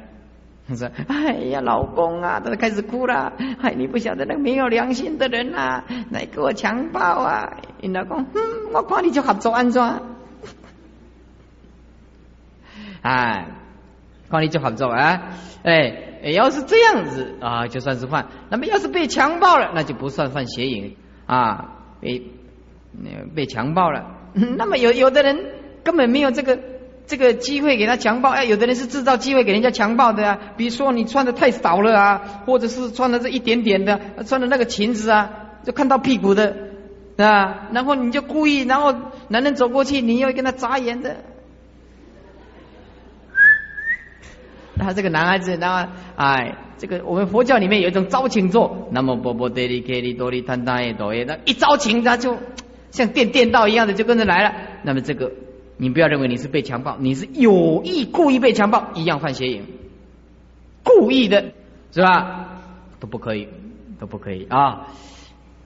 [0.66, 3.32] 他说：“哎呀，老公啊，他开始哭了。
[3.60, 7.58] 哎，你不晓得那个没有良心的人啊，来给我强暴啊！
[7.80, 10.00] 你老公，嗯，我看你就合作安装，
[13.02, 13.46] 哎，
[14.30, 15.22] 看你就合作啊，
[15.62, 21.76] 哎。”要是这样子啊，就算是犯；那么要是被强暴了，那就不算犯邪淫啊。
[22.00, 22.20] 被
[23.36, 25.38] 被强暴了， 那么有有的人
[25.84, 26.58] 根本没有这个
[27.06, 30.38] 这个机会给他强暴，哎，有的人是制造机会给人家强暴的啊。
[30.56, 35.30] 比如说你穿的太少了啊，或者是穿的这一点点的，穿的那个裙子啊，
[35.62, 36.52] 就看到屁股的
[37.16, 38.92] 啊，然后你就故意，然后
[39.28, 41.14] 男人走过去，你又跟他眨眼的。
[44.78, 52.38] 他这个男孩子，那哎，这个我们佛教里面有一种招情咒，那么波波得利给利多利坦坦耶多耶，那一招情他就
[52.90, 54.54] 像电电道一样的就跟着来了。
[54.84, 55.32] 那么这个
[55.76, 59.62] 你不要认为你是被强暴，你是有意故意被强暴，一样犯邪淫，
[60.84, 61.52] 故意的
[61.92, 62.60] 是吧？
[63.00, 63.48] 都不可以，
[64.00, 64.88] 都不可以啊！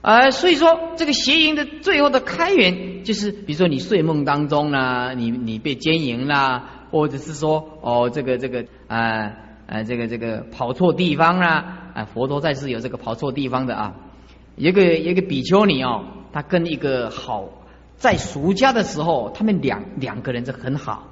[0.01, 6.69] 呃，所以说这个邪淫的最后的开源，就是比如说你睡梦当中呢，你你被奸淫啦。
[6.93, 9.33] 或者是说哦，这个这个啊
[9.65, 13.95] 啊，这个这个跑错地方啦啊，佛陀在世有这个跑错地方的啊，
[14.55, 17.49] 一个一个比丘尼哦，他跟一个好
[17.95, 21.07] 在俗家的时候，他们两两个人是很好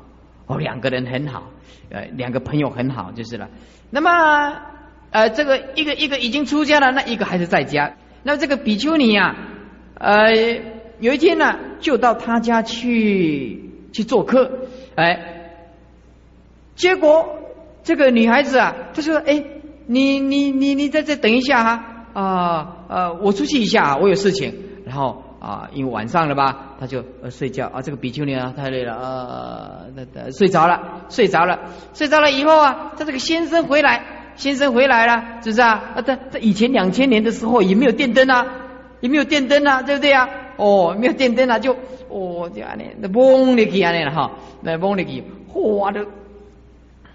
[0.46, 1.50] 哦，两个人很好，
[1.89, 3.50] 呃，两个朋友很好就是了。
[3.89, 4.62] 那么
[5.10, 7.96] 呃，这个一个一个已经出家了，那一个还是在家。
[8.22, 9.36] 那这个比丘尼啊，
[9.96, 10.32] 呃，
[11.00, 15.39] 有一天呢，就到他家去去做客，哎。
[16.75, 17.39] 结果
[17.84, 19.43] 这个女孩子啊，她说：“哎，
[19.88, 24.53] 你你你你在这等一下哈啊呃，我出去一下，我有事情。”
[24.86, 27.81] 然后啊，因为晚上了吧，她就呃睡觉啊。
[27.81, 31.60] 这个比丘尼啊，太累了啊，那睡着了，睡着了，
[31.93, 35.93] 睡着了以后啊，他这个先生回来，先生回来了，是不是啊？
[35.95, 38.45] 啊，他他以前两千年的时候也没有电灯啊，
[38.99, 40.27] 也没有电灯啊，对不对啊？
[40.57, 41.73] 哦，没有电灯啊，就
[42.10, 44.31] 哦这样的，那蒙的去啊那了哈，
[44.62, 46.05] 那蒙的去，哗的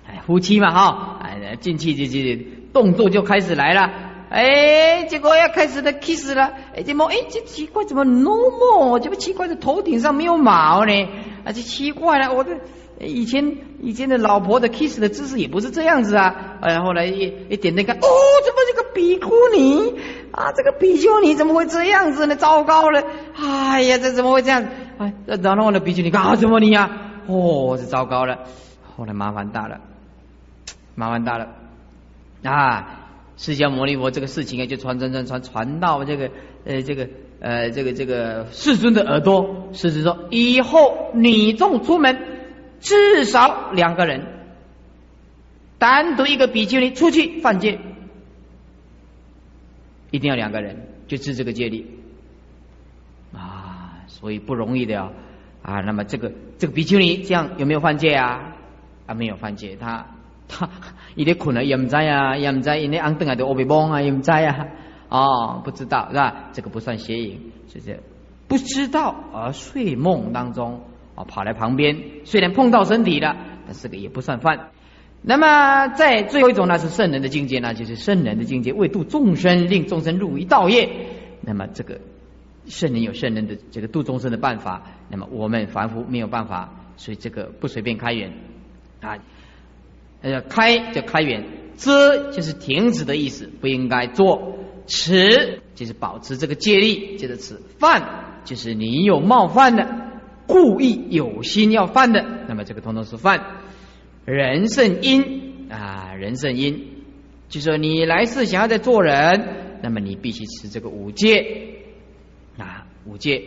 [0.09, 0.23] 哎。
[0.27, 2.42] 夫妻嘛哈，哎，进去就就
[2.73, 3.90] 动作就开始来了，
[4.29, 8.99] 哎，结果要开始的 kiss 了，哎，怎么哎这奇怪怎么 normal？
[8.99, 10.92] 这么奇怪的头顶上没有毛呢？
[11.45, 12.59] 啊，这奇怪了，我的
[12.99, 17.99] 以前以前的老婆的 kiss 的姿势也不是这样子啊，哎，后来一一点那个，哦，
[18.45, 19.95] 怎么这个比丘尼
[20.33, 22.35] 啊，这个比丘尼怎么会这样子呢？
[22.35, 23.01] 糟糕了，
[23.37, 24.66] 哎呀，这怎么会这样？
[24.99, 26.90] 哎，然后呢，比丘尼干什么你呀？
[27.29, 28.38] 哦，这糟糕了，
[28.97, 29.79] 后来麻烦大了。
[30.97, 31.55] 麻烦大了
[32.43, 33.03] 啊！
[33.37, 36.31] 释迦牟尼佛这个事情啊，就传传传传传到这个
[36.65, 37.07] 呃这个
[37.39, 39.69] 呃这个这个世尊的耳朵。
[39.75, 42.17] 世尊说：以后女众出门，
[42.81, 44.27] 至少两个人，
[45.79, 47.79] 单独一个比丘尼出去犯戒，
[50.11, 51.85] 一定要两个人，就治这个戒律
[53.35, 54.01] 啊！
[54.09, 55.13] 所以不容易的啊！
[55.61, 58.57] 啊，那么这个这个比丘尼这样有没有犯戒啊？
[59.05, 60.07] 啊，没有犯戒，他。
[60.49, 60.69] 他
[61.15, 64.69] 伊咧困啊，也唔知啊，也唔知因咧安顿啊，都乌白蒙啊，也唔知啊，
[65.09, 66.51] 哦，不知道是吧？
[66.53, 68.01] 这个不算邪淫，就是
[68.49, 70.83] 不知道而睡梦当中
[71.15, 74.71] 啊，跑来旁边，虽然碰到身体了，但这个也不算犯。
[75.23, 80.89] 那么在最后一种呢，是圣人的境界呢，就是圣人的境界，为度众生，令众生入于道业。
[81.41, 82.01] 那么这个
[82.67, 88.33] 圣人有圣人的这个度众生的办法，那么我们凡夫没有办法，所以这个不随便开源
[89.01, 89.19] 啊。
[90.27, 91.45] 呃，开叫开源，
[91.77, 94.57] 遮就是停止的意思，不应该做；
[94.89, 99.87] 持就是保持这个戒律，就是持；犯就是你有冒犯的，
[100.49, 103.62] 故意有心要犯的，那么这个通通是犯。
[104.25, 106.89] 人胜因啊，人胜因，
[107.49, 111.83] 就说你来世想要再做人，那么你必须持这个五戒
[112.59, 113.45] 啊，五戒。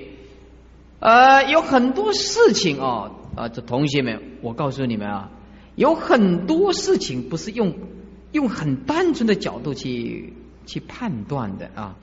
[1.02, 5.32] 呃，有很多事情哦，啊，这同学们，我告诉你们啊。
[5.80, 7.74] 有很多事情不是用
[8.34, 10.34] 用很单纯的角度去
[10.66, 11.96] 去判断的啊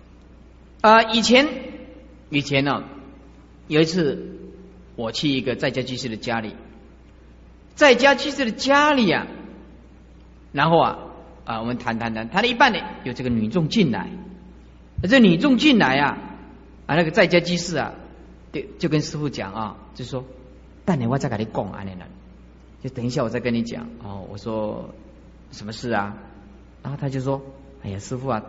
[0.81, 1.03] 啊！
[1.13, 1.47] 以前
[2.31, 2.85] 以前呢，
[3.69, 4.39] 有一次
[4.97, 6.55] 我去一个在家居士的家里，
[7.75, 9.27] 在家居士的家里啊，
[10.53, 10.99] 然后啊
[11.45, 14.09] 啊，我们谈谈谈谈了一半呢，有这个女众进来，
[15.03, 16.19] 这女众进来啊
[16.87, 17.93] 啊，那个在家居士啊，
[18.55, 20.25] 就就跟师傅讲啊，就说，
[20.87, 22.07] 半年我再跟你讲啊，你呢。
[22.89, 24.27] 等一下，我再跟你讲哦。
[24.31, 24.95] 我说
[25.51, 26.17] 什么事啊？
[26.83, 27.43] 然后他就说
[27.83, 28.43] ：“哎呀，师傅啊，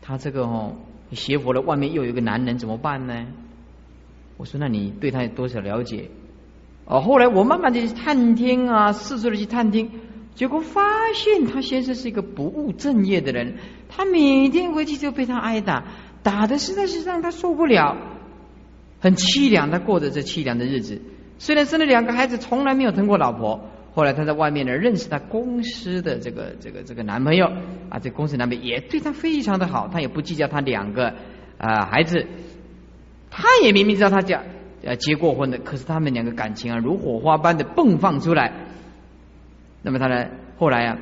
[0.00, 0.76] 他这个哦，
[1.12, 3.26] 邪佛的外面又有一个男人，怎么办呢？
[4.36, 6.08] 我说，那你对他有多少了解？
[6.84, 9.90] 哦，后来我慢慢的去探听啊，四处的去探听，
[10.34, 13.56] 结果发现他先生是一个不务正业的人，
[13.88, 15.84] 他每天回去就被他挨打，
[16.22, 17.96] 打的实在是让他受不了，
[19.00, 21.00] 很凄凉，他过着这凄凉的日子。
[21.38, 23.70] 虽然生了两个孩子，从来没有疼过老婆。
[23.94, 27.50] 后来他在外面呢，认识他公司的这个这个这个男朋友
[27.88, 31.14] 啊，这公司男朋友也对他非常的好，他也不计较他两个
[31.56, 32.26] 啊孩子。
[33.30, 34.42] 他也明明知道他家
[34.82, 38.52] 呃结过婚的，可是他们两个感情啊如火花般的迸放出来。
[39.82, 40.28] 那么他呢
[40.58, 40.98] 后来啊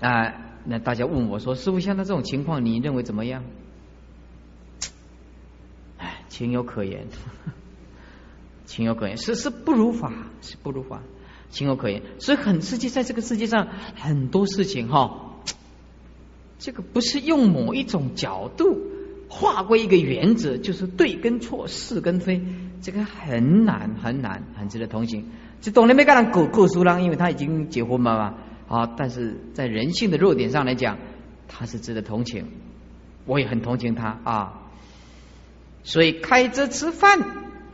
[0.00, 0.34] 啊
[0.64, 3.44] 那大家问我说：“师傅，像他这种情况，你认为怎么样？”
[5.98, 7.06] 哎，情有可原，
[8.66, 11.02] 情有可原，是是不如法，是不如法，
[11.50, 12.02] 情有可原。
[12.18, 15.36] 所以很实际，在这个世界上很多事情哈，
[16.58, 18.90] 这个不是用某一种角度。
[19.26, 22.40] 划过一个原则，就是对跟错，是跟非，
[22.82, 25.28] 这个很难很难，很值得同情。
[25.60, 26.04] 这懂了没？
[26.04, 28.34] 干人狗狗苏浪，因为他已经结婚了嘛。
[28.68, 30.98] 啊，但是在人性的弱点上来讲，
[31.48, 32.46] 他是值得同情。
[33.24, 34.62] 我也很同情他啊。
[35.82, 37.18] 所以开车吃饭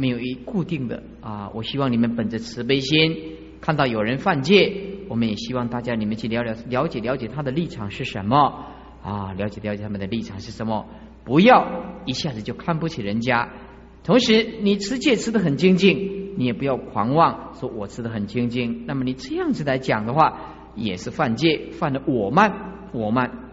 [0.00, 1.50] 没有一固定的啊。
[1.54, 4.72] 我希望你们本着慈悲心，看到有人犯戒，
[5.08, 8.64] 我们也希望大家你们去了了了解了解他的立场是什么
[9.02, 10.86] 啊，了解了解他们的立场是什么。
[11.22, 13.50] 不要一下子就看不起人家，
[14.02, 18.84] 同时你吃戒吃的很精进，你也不要狂妄说我吃的很精进。
[18.86, 23.50] 那么你这样子来讲的话，也是犯戒，犯的我慢我慢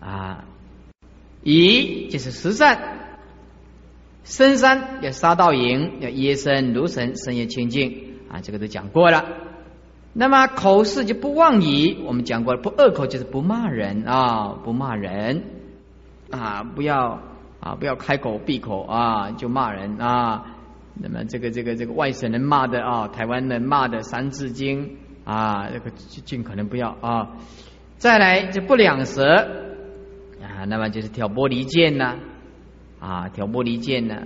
[0.00, 0.44] 啊。
[1.44, 2.91] 一就是实善，
[4.24, 9.24] 深山要杀到营，要夜深如神，深夜清净啊，这个都讲过了。
[10.12, 15.42] 那么口是就不妄语，我们讲过了，不恶口就是不骂人啊，不骂人。
[16.30, 17.20] 啊，不要
[17.60, 20.56] 啊，不要开口闭口啊，就骂人啊。
[20.94, 24.96] 那么这个这个这个外省人骂的啊，台湾人骂的《三字经》
[25.30, 27.36] 啊，这个尽可能不要啊。
[27.98, 29.24] 再来就不两舌
[30.40, 32.16] 啊，那么就是挑拨离间呐，
[33.02, 34.22] 啊挑拨离间呢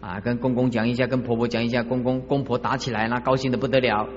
[0.00, 4.08] 啊，跟公公讲一下，跟婆婆讲一下，公公公婆打起来那高兴的不得了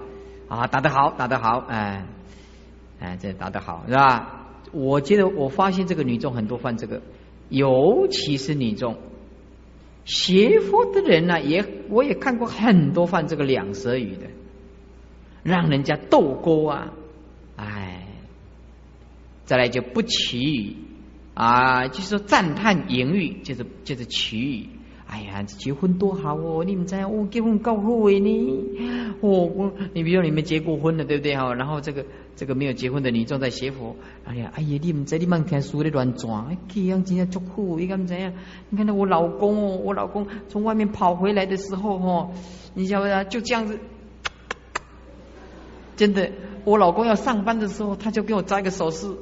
[0.48, 2.06] 啊，打得好，打得好，哎
[3.02, 4.48] 哎，这打得好是吧？
[4.72, 7.02] 我觉得我发现这个女众很多犯这个，
[7.50, 8.98] 尤其是女众，
[10.06, 14.28] 邪佛的人呢，也我也看过很多犯这个两舌语的，
[15.44, 16.94] 让人家斗沟啊，
[17.58, 18.08] 哎，
[19.44, 20.78] 再来就不起语
[21.34, 24.70] 啊，就是说赞叹言语，就是就是起语。
[25.06, 26.64] 哎呀，结婚多好哦！
[26.66, 29.16] 你们在我结婚够后悔呢？
[29.22, 31.54] 哦，我你比如你们结过婚了，对不对哈？
[31.54, 32.04] 然后这个
[32.36, 38.34] 这个没有结婚的女众在学佛，哎呀，哎呀，你们在你们看书的乱转，这样今天足苦，你看怎样？
[38.70, 42.32] 你看到我老公哦，我老公从外面跑回来的时候哈，
[42.74, 43.78] 你晓得就这样子，
[45.96, 46.32] 真的，
[46.64, 49.16] 我老公要上班的时候，他就给我扎一个手势，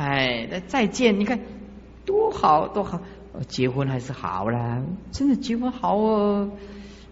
[0.00, 1.38] 哎，那再见，你看。
[2.06, 3.00] 多好多好，
[3.46, 4.82] 结婚还是好啦，
[5.12, 6.50] 真的结婚好哦。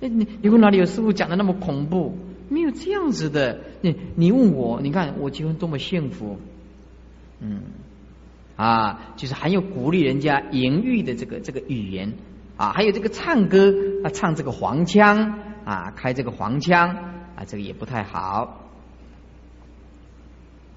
[0.01, 2.17] 哎，你你问哪里有师傅讲的那么恐怖？
[2.49, 3.61] 没有这样子的。
[3.81, 6.39] 你你问我，你看我结婚多么幸福，
[7.41, 7.61] 嗯
[8.57, 12.15] 啊，就是很有鼓励人家淫欲的这个这个语言
[12.57, 13.73] 啊，还有这个唱歌
[14.03, 16.97] 啊，唱这个黄腔啊，开这个黄腔
[17.37, 18.68] 啊，这个也不太好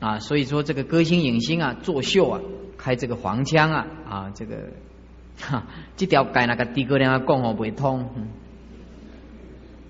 [0.02, 0.20] 啊。
[0.20, 2.41] 所以说这个歌星影星啊，作秀啊。
[2.84, 4.56] 开这个黄腔啊啊，这个
[5.39, 8.10] 哈，这条街那个地沟梁啊讲哦不通，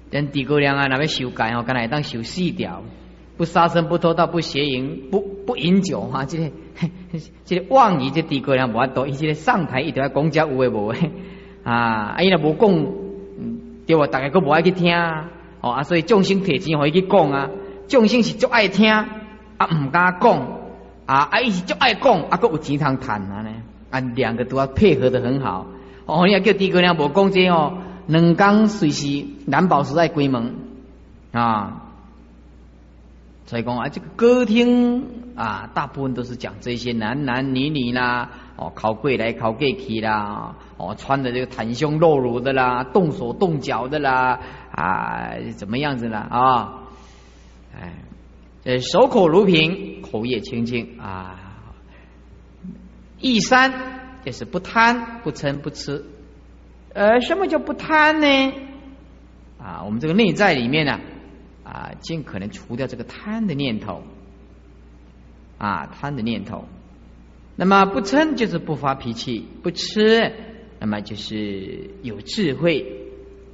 [0.09, 2.83] 连地沟梁啊那边修改哦，刚才当修四条，
[3.37, 6.51] 不杀生不偷盗不邪淫不不饮酒哈，这个
[7.45, 11.11] 这个妄语这地沟梁无法多，伊这个上台一定要讲遮有诶无诶
[11.63, 12.87] 啊，啊伊若无讲，
[13.87, 14.93] 对我大家都无爱去听
[15.61, 17.49] 哦啊，所以众生提钱可以去讲啊，
[17.87, 18.91] 众生是足爱听
[19.61, 20.61] 啊，唔敢讲。
[21.05, 23.51] 啊，啊，伊是足爱讲，啊，个有钱通谈啊呢，
[23.89, 25.65] 啊，两个都要配合的很好。
[26.05, 30.55] 哦，你要叫诸葛亮无讲这哦，两江随时难保时在关门
[31.33, 31.81] 啊。
[33.45, 35.05] 所以讲啊，这个歌厅
[35.35, 44.39] 啊，大部分都是讲这些男男女女啦，哦，靠过来靠过去啦，哦，穿的这个袒胸露乳的啦，动手动脚的啦，
[44.71, 46.73] 啊，怎么样子啦啊？
[47.77, 47.91] 哎。
[48.63, 51.37] 呃，守口如瓶，口业清净啊。
[53.19, 56.05] 一三就是不贪、不嗔、不痴。
[56.93, 58.53] 呃，什么叫不贪呢？
[59.57, 60.99] 啊，我们这个内在里面呢，
[61.63, 64.03] 啊，尽可能除掉这个贪的念头。
[65.57, 66.65] 啊贪的念头。
[67.55, 70.33] 那么不嗔就是不发脾气，不吃，
[70.79, 73.07] 那么就是有智慧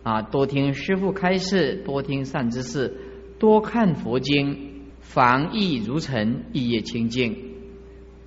[0.03, 0.21] 啊。
[0.21, 2.95] 多听师父开示，多听善知识，
[3.39, 4.66] 多看佛经，
[5.07, 7.35] 防疫如尘，意业清净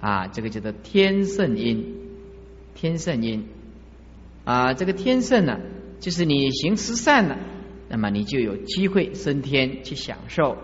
[0.01, 0.27] 啊。
[0.29, 1.85] 这个叫做天圣因，
[2.75, 3.45] 天圣因
[4.45, 4.75] 啊。
[4.75, 5.61] 这个天圣呢，
[6.01, 7.39] 就是你行慈善了，
[7.89, 10.57] 那么你就有机会升天去享受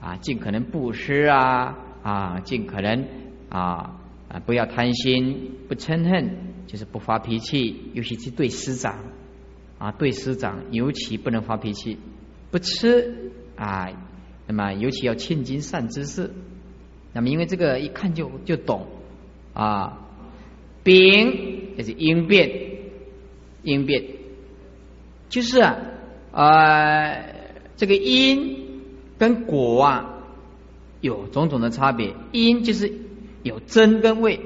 [0.00, 3.06] 啊，尽可能布施啊啊，尽可能
[3.48, 3.94] 啊。
[4.30, 6.36] 啊，不要贪心，不嗔恨，
[6.66, 8.94] 就是不发脾气，尤其是对师长
[9.78, 11.96] 啊，对师长尤其不能发脾气。
[12.50, 13.88] 不吃啊，
[14.48, 16.32] 那么尤其要千金善知识。
[17.12, 18.88] 那么因为这个一看就就懂
[19.54, 19.98] 啊，
[20.82, 22.50] 丙就是应变，
[23.62, 24.02] 应变
[25.28, 25.76] 就是啊，
[26.32, 27.34] 呃，
[27.76, 28.82] 这个因
[29.18, 30.24] 跟果啊
[31.00, 32.92] 有种种的差别，因就是。
[33.44, 34.40] 有真跟为，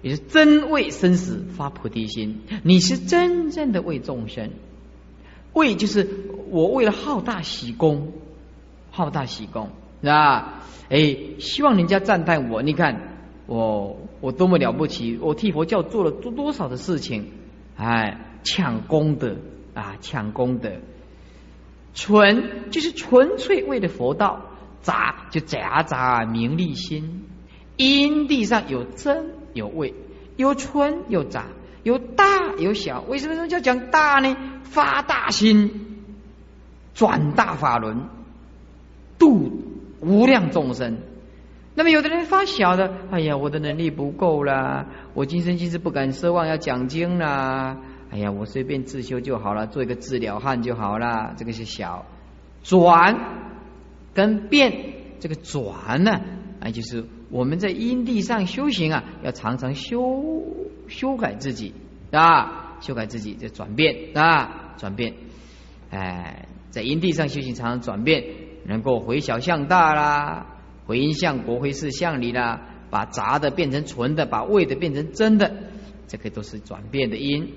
[0.00, 2.40] 也是真为生死发菩提心。
[2.64, 4.50] 你是真正的为众生，
[5.52, 6.08] 为就是
[6.48, 8.10] 我为了好大喜功，
[8.98, 9.70] 好大喜功
[10.00, 10.60] 是吧？
[10.90, 12.62] 哎，希望人家赞叹我。
[12.62, 13.00] 你看
[13.46, 17.30] 我我多么了不起，我替佛教做了多多少的事情，
[17.76, 19.36] 哎，抢功德
[19.72, 20.72] 啊，抢功德。
[21.94, 24.40] 纯就是纯粹为了佛道，
[24.80, 27.24] 杂就夹杂名利心。
[27.76, 29.94] 因地上有真有味，
[30.36, 31.46] 有纯有杂，
[31.84, 33.02] 有大有小。
[33.02, 34.36] 为什么说叫讲大呢？
[34.64, 36.02] 发大心，
[36.94, 38.08] 转大法轮，
[39.18, 39.50] 度
[40.00, 40.98] 无量众生。
[41.74, 47.78] 那么有的人发小的，哎呀，我的能力不够啦，我今生今世不敢奢望要讲经啦。
[48.10, 51.34] 哎呀，我随便自修就好了，做一个治疗汉就好了。
[51.36, 52.06] 这个是小
[52.62, 53.16] 转
[54.14, 56.20] 跟变，这个转呢，
[56.60, 57.04] 啊，就是。
[57.30, 60.46] 我们在因地上修行啊，要常常修
[60.88, 61.74] 修改自己
[62.10, 65.12] 啊，修改自己这转变啊，转变。
[65.90, 68.24] 哎，在因地上修行，常常转变，
[68.68, 70.46] 能够回小向大啦，
[70.86, 72.60] 回因向国，回事向里啦，
[72.90, 75.52] 把杂的变成纯的，把味的变成真的，
[76.06, 77.52] 这个都是转变的因。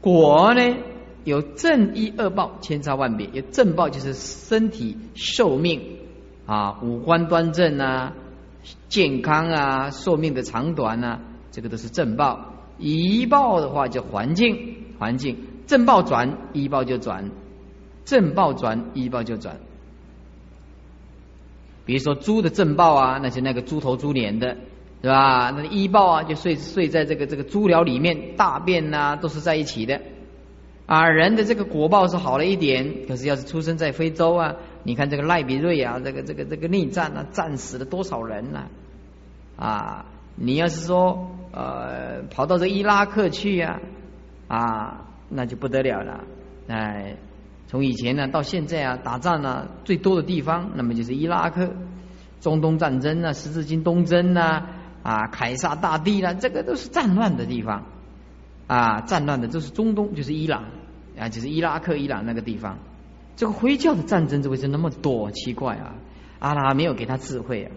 [0.00, 0.76] 果呢，
[1.24, 3.28] 有正一恶报，千差万别。
[3.32, 5.98] 有正报就是身体寿命
[6.46, 8.14] 啊，五官端正啊。
[8.88, 11.20] 健康啊，寿命的长短啊，
[11.52, 12.54] 这个都是正报。
[12.76, 17.30] 一报的话，就环境，环境正报转，一报就转；
[18.04, 19.58] 正报转，一报就转。
[21.88, 24.54] 比如说猪的正报啊，那是那个猪头猪脸的，
[25.00, 25.50] 是吧？
[25.56, 29.98] 那医报啊，就睡睡在这个这个猪寮里面，大便呐都是在一起的。
[30.84, 34.56] 啊，人的这个果报是好了一点，可是要是出生在非洲啊。
[34.82, 38.66] 你看这个赖比瑞啊，这个这个这个内战啊，战死了多少人呐？
[39.56, 40.04] 啊，
[40.36, 43.80] 你要是说呃跑到这伊拉克去呀，
[44.46, 46.24] 啊，那就不得了了。
[46.68, 47.16] 哎，
[47.68, 51.70] 从以前呢到现在啊，打仗呢最多的地方，那么就是伊拉克，
[52.40, 54.66] 中东战争啊，十字军东征呐，
[55.02, 57.84] 啊，凯撒大帝啦，这个都是战乱的地方
[58.66, 60.64] 啊，战乱的都是中东，就是伊朗
[61.18, 62.78] 啊，就是伊拉克、伊朗那个地方。
[63.36, 65.30] 这个回教的战争怎么会是那么多？
[65.30, 65.94] 奇怪啊！
[66.40, 67.70] 阿拉没有给他智慧啊！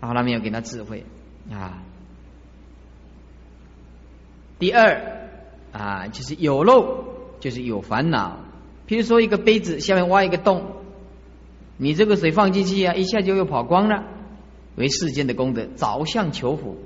[0.00, 1.04] 阿拉没有给他智慧
[1.48, 1.78] 啊！
[4.58, 5.28] 第二
[5.72, 7.04] 啊，就是有漏，
[7.38, 8.40] 就是有烦恼。
[8.86, 10.66] 譬如说，一个杯子下面挖一个洞，
[11.76, 14.04] 你这个水放进去啊，一下就又跑光了。
[14.76, 16.76] 为世间的功德，着相求福，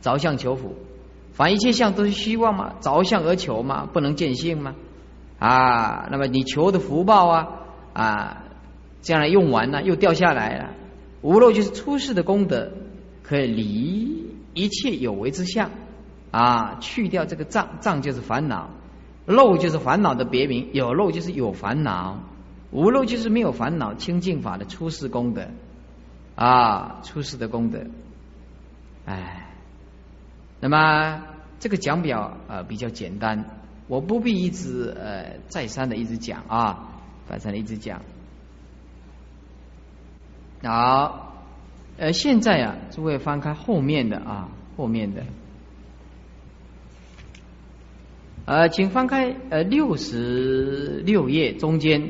[0.00, 0.76] 着相求福，
[1.32, 4.76] 凡一切相都是虚妄嘛，着相而求嘛，不能见性嘛？
[5.38, 7.48] 啊，那么你求的福报啊
[7.92, 8.44] 啊，
[9.00, 10.70] 将来用完了又掉下来了。
[11.22, 12.70] 无漏就是出世的功德，
[13.24, 15.72] 可以离一切有为之相
[16.30, 18.70] 啊，去掉这个障，障就是烦恼，
[19.32, 20.68] 漏就是烦恼的别名。
[20.72, 22.20] 有漏就是有烦恼，
[22.70, 25.48] 无漏就是没有烦恼，清净法的出世功德
[26.36, 27.86] 啊，出世的功德。
[29.06, 29.48] 哎，
[30.60, 31.24] 那么
[31.58, 33.44] 这个讲表啊比较简单。
[33.88, 36.88] 我不必一直呃再三的一直讲啊，
[37.28, 38.00] 再三的一直讲。
[40.62, 41.34] 好，
[41.98, 45.24] 呃，现在啊，诸位翻开后面的啊，后面的，
[48.44, 52.08] 呃，请翻开呃六十六页中间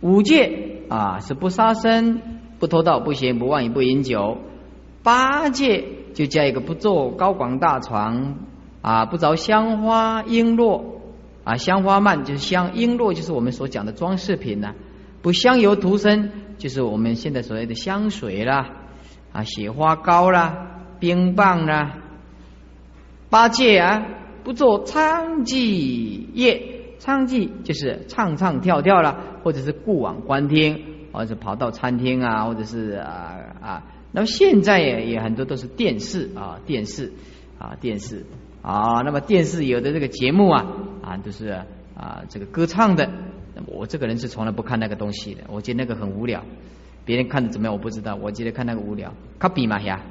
[0.00, 2.20] 五戒啊是不杀生、
[2.58, 4.38] 不偷盗、不邪、不妄语、不饮酒；
[5.02, 5.84] 八戒
[6.14, 8.36] 就加一个不坐高广大床。
[8.82, 10.82] 啊，不着香花璎珞
[11.44, 14.74] 啊，香花蔓就是香，璎珞就是我们所讲的装饰品呢。
[15.20, 18.70] 不香油涂身，就是我们现在所谓的香水啦。
[19.32, 21.98] 啊，雪花膏啦，冰棒啦，
[23.28, 24.02] 八戒啊，
[24.44, 30.82] 不做娼妓业，娼妓就是唱唱跳跳啦，或者是顾往观听，
[31.12, 37.12] 或者是跑到餐厅啊，或者是啊啊，那么现在也也很多都是电视啊，电视
[37.58, 38.24] 啊，电视
[38.62, 40.66] 啊，那么电视有的这个节目啊
[41.02, 41.48] 啊，都是
[41.96, 43.10] 啊这个歌唱的，
[43.54, 46.42] 那么我这个人是从来不看那个东西的，我觉得那个很无聊。
[47.06, 49.12] 别人看的怎么样我不知道，我觉得看那个无聊。
[49.38, 50.02] 卡比嘛呀，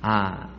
[0.00, 0.50] 啊，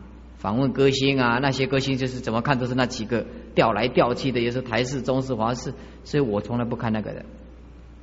[0.44, 3.24] 访问歌星啊，那些歌星就是怎么看都是那几个
[3.54, 5.72] 调来调去的，也是台式、中式、华式，
[6.04, 7.24] 所以我从来不看那个的。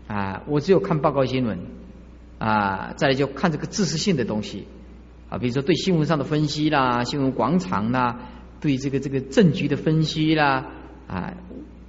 [0.08, 1.60] 啊，我只有看报告新闻
[2.40, 4.66] 啊，再来就看这个知识性的东西
[5.30, 8.22] 啊，比如说对新闻上的分析啦，新闻广场啦，
[8.60, 10.66] 对这个这个政局的分析啦，
[11.06, 11.36] 啊，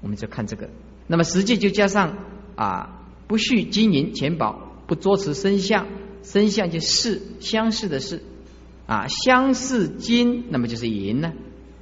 [0.02, 0.68] 我们就看这个。
[1.06, 2.18] 那么实际就加上
[2.56, 4.68] 啊，不续金银钱宝。
[4.86, 5.86] 不作持身相，
[6.22, 8.22] 身相就是相似的事
[8.86, 11.32] 啊，相似金，那么就是银呢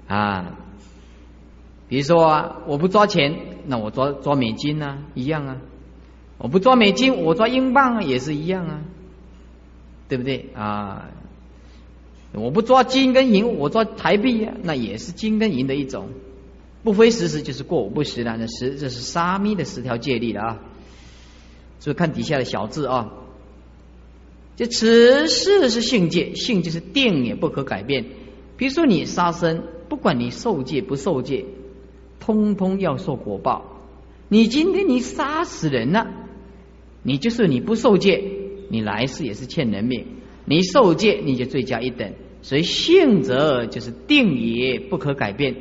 [0.07, 0.57] 啊。
[1.89, 5.57] 比如说，我不抓钱，那我抓抓美金呢，一样啊。
[6.39, 8.81] 我不抓美金，我抓英镑也是一样啊，
[10.09, 11.11] 对不对啊？
[12.33, 16.11] 我不抓金跟银，我抓台币呀，那也是金跟银的一种。
[16.85, 20.59] 不非时时就是过午不食的，那十这是沙弥的十条戒律了啊。
[21.81, 23.11] 所以看底下的小字啊，
[24.61, 28.05] 这此事是性戒，性就是定也不可改变。
[28.59, 31.47] 比如说你杀生，不管你受戒不受戒，
[32.19, 33.81] 通通要受果报。
[34.29, 36.11] 你今天你杀死人了，
[37.03, 38.23] 你就是你不受戒，
[38.69, 40.03] 你来世也是欠人命；
[40.45, 42.13] 你受戒，你就罪加一等。
[42.43, 45.57] 所以性则就是定也不可改变，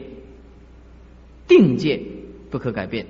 [1.48, 2.02] 定戒
[2.50, 3.06] 不可改变。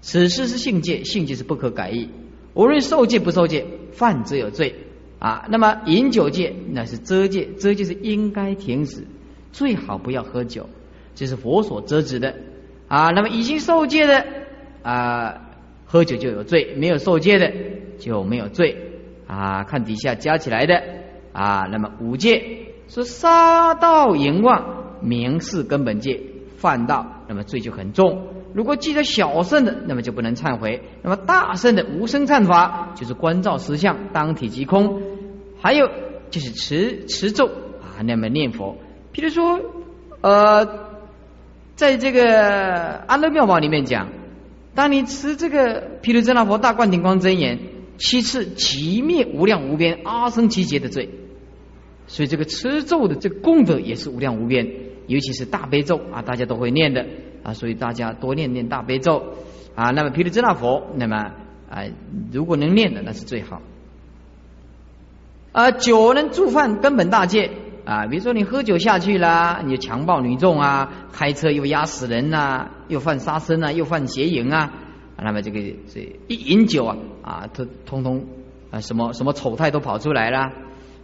[0.00, 2.08] 此事是性戒，性戒是不可改易。
[2.54, 4.74] 无论受戒不受戒，犯则有罪
[5.18, 5.46] 啊。
[5.48, 9.06] 那么饮酒戒那是遮戒，遮戒是应该停止，
[9.52, 10.68] 最好不要喝酒，
[11.14, 12.36] 这是佛所遮止的
[12.88, 13.10] 啊。
[13.10, 14.24] 那么已经受戒的
[14.82, 15.50] 啊，
[15.86, 17.52] 喝酒就有罪；没有受戒的
[17.98, 18.76] 就没有罪
[19.26, 19.64] 啊。
[19.64, 20.82] 看底下加起来的
[21.32, 26.20] 啊，那么五戒是杀盗淫妄，明示根本戒，
[26.56, 28.26] 犯道那么罪就很重。
[28.54, 35.02] 如果记得小圣的，那么就不能忏悔；那么大圣的无声忏法，就是观照实相，当体即空。
[35.60, 35.90] 还有
[36.30, 38.76] 就是持持咒啊，那么念佛。
[39.12, 39.60] 譬如说，
[40.20, 40.66] 呃，
[41.76, 44.08] 在这个安乐妙宝里面讲，
[44.74, 47.58] 当你持这个毗卢遮那佛大灌顶光真言
[47.98, 51.10] 七次，即灭无量无边阿僧祇劫的罪。
[52.06, 54.66] 所以这个持咒的这个功德也是无量无边，
[55.06, 57.04] 尤其是大悲咒啊，大家都会念的。
[57.48, 59.32] 啊，所以大家多念念大悲咒
[59.74, 59.90] 啊。
[59.90, 61.16] 那么毗卢遮那佛，那么
[61.70, 61.84] 啊，
[62.30, 63.62] 如果能念的，那是最好。
[65.52, 67.50] 啊，酒能助犯根本大戒
[67.86, 68.06] 啊。
[68.06, 74.70] 比如说你喝酒下去啦，你强暴女众啊，开车又压死人呐，又犯杀生啊，又犯邪淫啊。
[75.16, 75.58] 那么这个
[75.92, 78.26] 这一饮酒啊啊，通通通
[78.70, 80.52] 啊，什么什么丑态都跑出来了。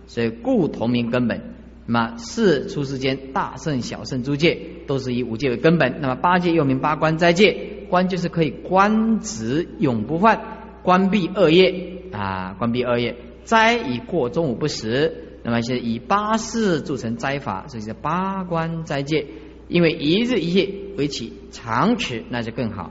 [0.07, 1.54] 所以故同名根本。
[1.87, 6.01] 那么四出世间大圣小圣诸戒都是以五戒为根本。
[6.01, 13.17] 那么八戒又名八关斋戒，关就是可以观止永不犯，关闭恶业啊，关闭恶业。
[13.45, 19.27] 斋以过中午不食，那么现在以八事铸成斋法，所以叫八关斋戒。
[19.69, 22.91] 因为一日一夜为起长持，那就更好。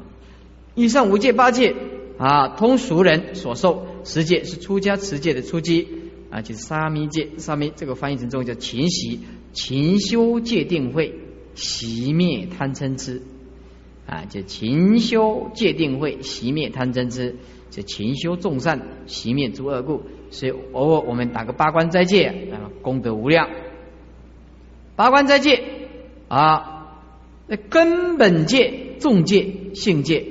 [0.76, 1.76] 以上五戒八戒
[2.18, 3.88] 啊，通俗人所受。
[4.04, 5.88] 十戒是出家持戒的初级。
[6.34, 9.20] 啊，就是沙弥戒，沙弥这个翻译成中文叫勤习、
[9.52, 11.14] 勤修戒定慧，
[11.54, 13.22] 习灭贪嗔痴。
[14.08, 17.36] 啊，就勤修戒定慧，习灭贪嗔痴，
[17.70, 20.02] 就勤修众善，习灭诸恶故。
[20.32, 23.48] 所以偶尔我们打个八关斋戒，啊，功德无量。
[24.96, 25.64] 八关斋戒
[26.30, 27.00] 啊，
[27.48, 30.26] 那根本戒、重戒、性戒，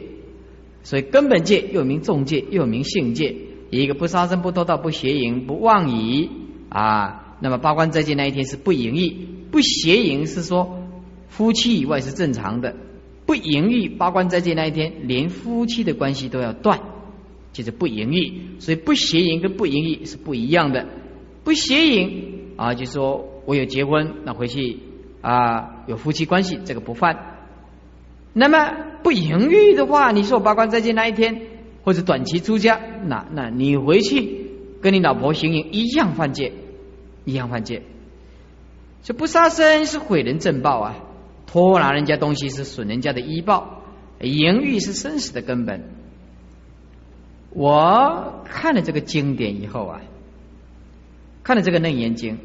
[0.82, 3.36] 所以根本戒又名重戒，又名性戒。
[3.80, 6.28] 一个不杀生、不偷盗、不邪淫、不妄语
[6.68, 10.78] 啊，那么八关斋戒那一天是不淫欲、不邪淫，是说
[11.28, 12.74] 夫妻以外是正常的；
[13.24, 16.80] 不淫欲，八关斋戒那一天连夫妻的关系都要断，
[17.54, 18.60] 就是不淫欲。
[18.60, 20.86] 所以不邪淫跟不淫欲是不一样的。
[21.42, 24.80] 不邪淫啊，就是说我有结婚，那回去
[25.22, 27.38] 啊有夫妻关系，这个不犯。
[28.34, 31.51] 那么不淫欲的话，你说八关斋戒那一天。
[31.84, 36.52] 或者短期出家，那那你回去跟你老婆行淫一样犯戒，
[37.24, 37.82] 一样犯戒。
[39.02, 40.96] 这不杀生是毁人正报啊，
[41.46, 43.82] 偷拿人家东西是损人家的医报，
[44.20, 45.90] 淫欲是生死的根本。
[47.50, 50.00] 我看了这个经典以后啊，
[51.42, 52.36] 看了这个《楞严经》，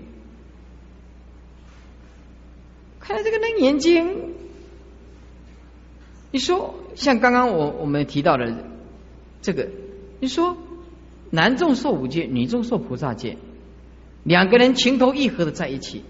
[2.99, 4.05] 看了这个《楞严经》，
[6.31, 8.51] 你说像刚刚我我们提到的
[9.41, 9.69] 这个，
[10.19, 10.57] 你说
[11.29, 13.37] 男众受五戒，女众受菩萨戒，
[14.23, 16.03] 两个人情投意合的在一起，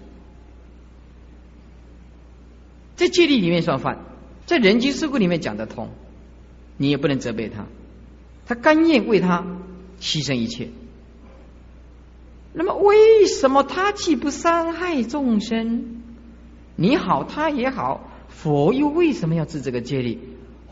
[2.96, 4.04] 在戒律里面算犯，
[4.46, 5.90] 在人机事故里面讲得通，
[6.76, 7.66] 你也不能责备他，
[8.46, 9.44] 他甘愿为他
[10.00, 10.68] 牺牲一切。
[12.52, 16.02] 那么，为什么他既不伤害众生，
[16.74, 20.18] 你好，他也好，佛又为什么要治这个戒律？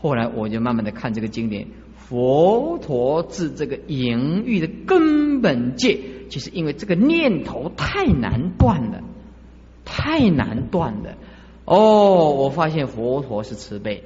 [0.01, 1.67] 后来我就慢慢的看这个经典，
[2.07, 5.99] 佛陀治这个淫欲的根本戒，
[6.29, 9.01] 就是因为这个念头太难断了，
[9.85, 11.15] 太难断了。
[11.65, 14.03] 哦，我发现佛陀是慈悲，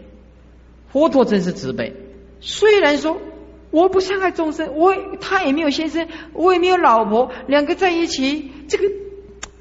[0.89, 1.93] 佛陀真是慈悲。
[2.39, 3.17] 虽然说。
[3.73, 8.83] 我不伤害众生，我他也没有先生，我也没有老婆，两个在一起，这个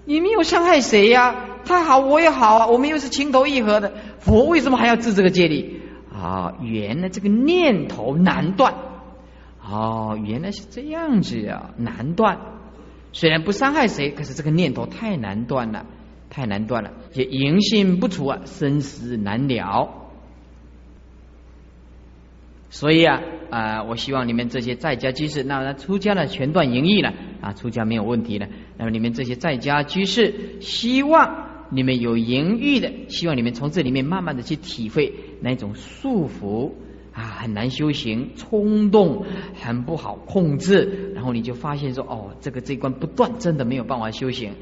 [0.04, 1.60] 你没有伤害谁呀？
[1.64, 3.92] 他好，我也好啊，我们又是情投意合的。
[4.18, 5.79] 佛为什么还要治这个戒律？
[6.20, 8.74] 啊，原来这个念头难断。
[9.62, 12.38] 哦，原来是这样子啊，难断。
[13.12, 15.86] 虽然不伤害谁，可是这个念头太难断了，
[16.28, 19.88] 太难断了，也淫性不除啊，生死难了。
[22.68, 28.46] 所以啊啊，我希望你们这些在家居士，那那出家了全断淫欲了啊，出家没有问题了。
[28.76, 36.72] 那么你们这些在家居士，希望你们有淫欲的，希望你们从这里面慢慢的去体会那种束缚
[37.12, 39.24] 啊，很难修行，冲动
[39.60, 44.52] 很不好控制，然后你就发现说哦，这个这一关不断，真的没有办法修行。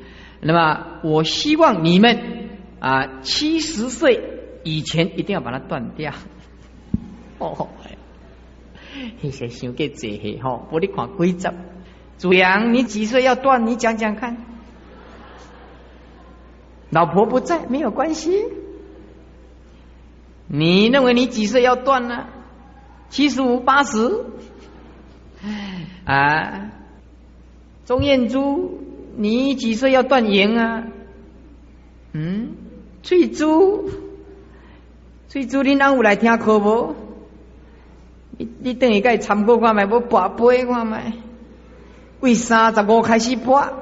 [0.40, 2.48] 那么我希望你们
[2.78, 4.20] 啊，七十岁
[4.62, 6.12] 以前一定要把它断掉。
[7.38, 7.68] 哦。
[9.22, 11.54] 那些想给这些哈，我你看规则。
[12.18, 13.66] 主阳，你几岁要断？
[13.66, 14.47] 你讲讲看。
[16.91, 18.45] 老婆不在，没有关系。
[20.47, 22.26] 你认为你几岁要断呢？
[23.11, 24.24] 七十五、八十？
[26.05, 26.70] 啊，
[27.84, 28.80] 钟燕珠，
[29.16, 30.84] 你几岁要断言啊？
[32.12, 32.55] 嗯，
[33.03, 33.91] 翠珠，
[35.28, 36.97] 翠珠，你哪有来听课不？
[38.39, 41.12] 你你等于该参过看卖，要拔杯看卖。
[42.20, 43.72] 为三十五开始拔，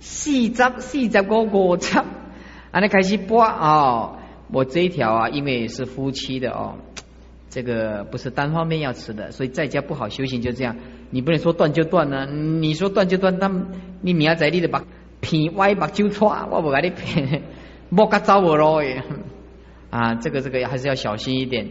[0.00, 2.02] 四十四十五五十，
[2.70, 4.18] 安尼开始拔哦。
[4.50, 6.76] 我这一条啊，因为是夫妻的哦，
[7.50, 10.76] 这个不是单方面要吃的，所以在家不好修行，就这样。
[11.10, 13.50] 你不能说断就断呢，你说断就断，那
[14.00, 14.84] 你明仔载你的把
[15.20, 17.42] 偏歪把揪错，我不给你骗，
[17.90, 18.82] 莫个找我咯。
[19.90, 21.68] 啊，这个这个还是要小心一点。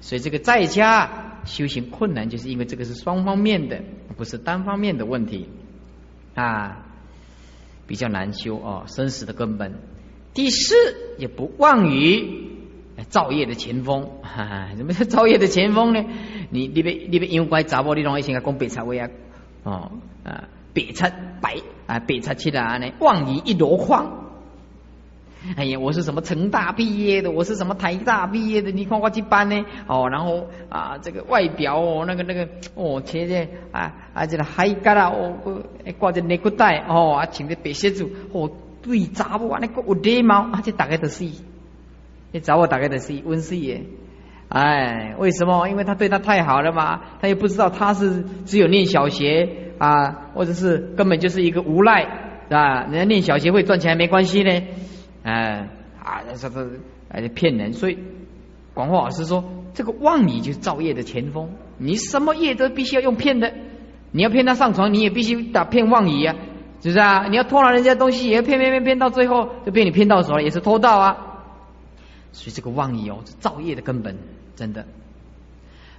[0.00, 1.24] 所以这个在家。
[1.44, 3.80] 修行困难，就是因为这个是双方面的，
[4.18, 5.48] 不是单方面的问题
[6.34, 6.84] 啊，
[7.86, 9.72] 比较难修哦，生死的根本。
[10.38, 10.76] 第四，
[11.16, 12.46] 也不忘于
[13.08, 16.04] 造业的前锋，哈哈，什么叫造业的前锋呢？
[16.50, 19.10] 你你别你别妖怪杂波，你容易先讲北贼话啊，
[19.64, 19.90] 哦
[20.22, 21.56] 啊，北贼白
[21.88, 24.28] 啊，白贼起来呢，妄于一箩筐。
[25.56, 29.64] 哎呀，我是什么成大毕业的，我是什么台大毕业的，你看我这班呢？
[29.88, 35.34] 哦，然后啊，这个外表哦，那个那个哦，贴着啊啊，这个海嘎啦哦，
[35.98, 38.48] 挂着内裤带哦，啊，穿着白鞋子哦，
[38.82, 41.24] 对查某啊，那个有礼貌，啊，这大概都是，
[42.32, 43.82] 你查某大概都是温室耶。
[44.48, 45.68] 哎，为什么？
[45.68, 52.02] 因为他对他太好了嘛，他也不知道他是只有念小学啊，或者是根本就是一个无赖，
[52.48, 52.84] 是吧？
[52.84, 54.62] 人家念小学会赚钱没关系呢。
[55.22, 55.68] 哎
[56.02, 56.66] 啊，这这
[57.10, 57.74] 哎骗人！
[57.74, 57.98] 所以
[58.72, 61.50] 广化老师说，这个妄语就是造业的前锋。
[61.76, 63.52] 你什么业都必须要用骗的，
[64.12, 66.34] 你要骗他上床，你也必须打骗妄语啊，
[66.80, 67.26] 是不是啊？
[67.28, 71.16] 你要偷了人家东西，也要骗骗骗骗，到最后就被你骗到手了，也是偷盗啊。
[72.32, 74.16] 所以这个妄语哦，是造业的根本，
[74.56, 74.86] 真的。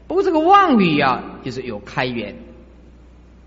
[0.07, 2.35] 不过这个妄语啊，就是有开源。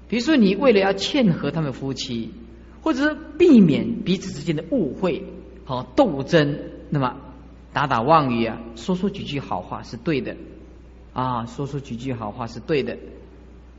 [0.09, 2.33] 比如说，你为了要劝和他们夫妻，
[2.83, 5.24] 或者是避免彼此之间的误会。
[5.64, 6.59] 和斗争，
[6.91, 7.14] 那么
[7.72, 10.37] 打打妄语啊，说说几句好话是对的
[11.12, 12.99] 啊，说说几句好话是对的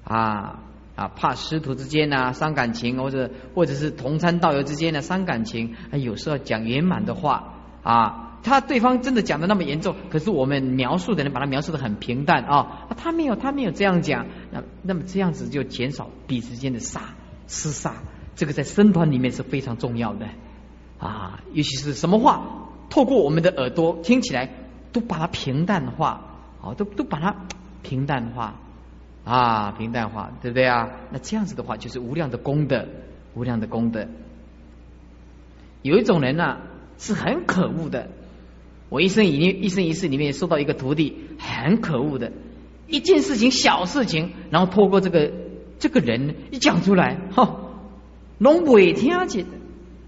[0.06, 0.64] 啊
[0.96, 17.02] 啊，怕师徒之间呢伤感情，或者或者是同参道友之间呢伤感情，有时候讲圆满的话啊，他对方真的讲的那么严重，可是我们描述的人把他描述的很平淡啊，他没有他没有这样讲，那那么这样子就减少彼此间的杀
[17.48, 17.96] 厮杀，
[18.36, 20.28] 这个在僧团里面是非常重要的。
[21.00, 24.50] 啊，尤其是什么话，透过我们的耳朵听起来，
[24.94, 26.22] 都把它平淡化，
[26.62, 27.36] 啊，都都把它
[27.82, 28.56] 平淡化，
[29.24, 30.90] 啊，平淡化，对不对啊？
[31.12, 32.88] 那这样子的话，就是无量的功德
[33.36, 34.08] 无量的功德。
[35.82, 36.58] 有一种人呢
[36.98, 38.10] 是很可恶的，
[38.90, 42.32] 我一生一一生一世里面收到一个徒弟，很可恶的，
[42.88, 45.32] 一件事情小事情，然后透过这个
[45.80, 47.60] 这个人一讲出来，哈，
[48.38, 49.46] 拢未听见，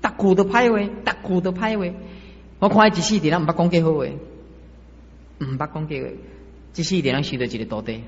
[0.02, 1.94] 大鼓的拍位，大鼓的拍位，
[2.60, 4.06] 我看一世点，唔捌讲几好话，
[5.40, 6.10] 唔捌讲几话，
[6.76, 8.02] 一世点，学得几个多的。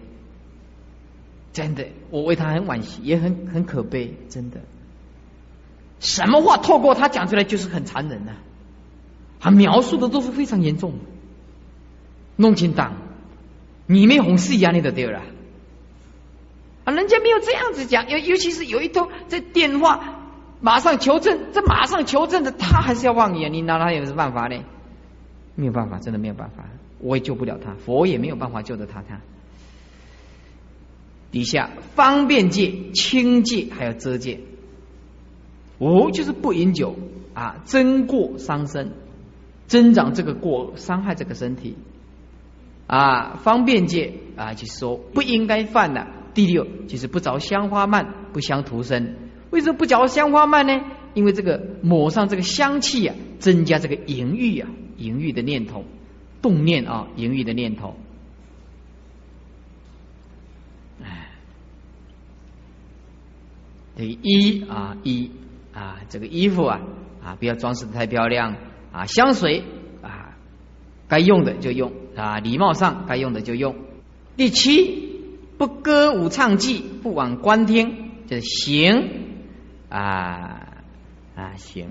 [1.57, 4.59] 真的，我为他很惋惜，也很很可悲，真的。
[5.99, 8.33] 什么话透过他讲出来就是很残忍的，
[9.39, 10.93] 他描述的都是非常严重。
[12.35, 12.93] 弄清党，
[13.87, 15.23] 你没红事一样，你都丢了。
[16.83, 20.19] 啊，人家没有这样子讲，尤尤其是有一通这电话
[20.61, 24.63] 马上求证，这马上求证的，他还是要妄言，你拿他有什么办法呢？
[25.55, 26.65] 没有办法，真的没有办法，
[26.99, 29.01] 我也救不了他，佛也没有办法救得他。
[29.01, 29.19] 他
[31.37, 34.39] 底下方便戒、清戒还有遮戒。
[35.77, 36.95] 五就是不饮酒
[37.35, 38.93] 啊，增过伤身，
[39.67, 41.75] 增长这个过，伤害这个身体
[42.87, 43.35] 啊。
[43.35, 46.07] 方便戒啊，就是说不应该犯的。
[46.33, 49.15] 第六就是不着香花蔓，不相涂身。
[49.51, 50.73] 为什么不着香花蔓呢？
[51.13, 54.67] 因为这个抹上这个香气啊，增加这个淫欲啊，
[54.97, 55.85] 淫欲的念头，
[56.41, 57.95] 动念啊，淫欲的念头。
[61.03, 61.29] 哎，
[63.97, 65.31] 等于一啊一。
[65.73, 66.81] 啊，这个衣服啊
[67.23, 68.55] 啊，不要装饰的太漂亮
[68.91, 69.05] 啊。
[69.05, 69.63] 香水
[70.01, 70.35] 啊，
[71.07, 73.75] 该用的就用啊，礼貌上该用的就用。
[74.35, 75.21] 第七，
[75.59, 79.35] 不歌舞唱伎，不往观听，就是行
[79.89, 80.65] 啊
[81.35, 81.89] 啊行。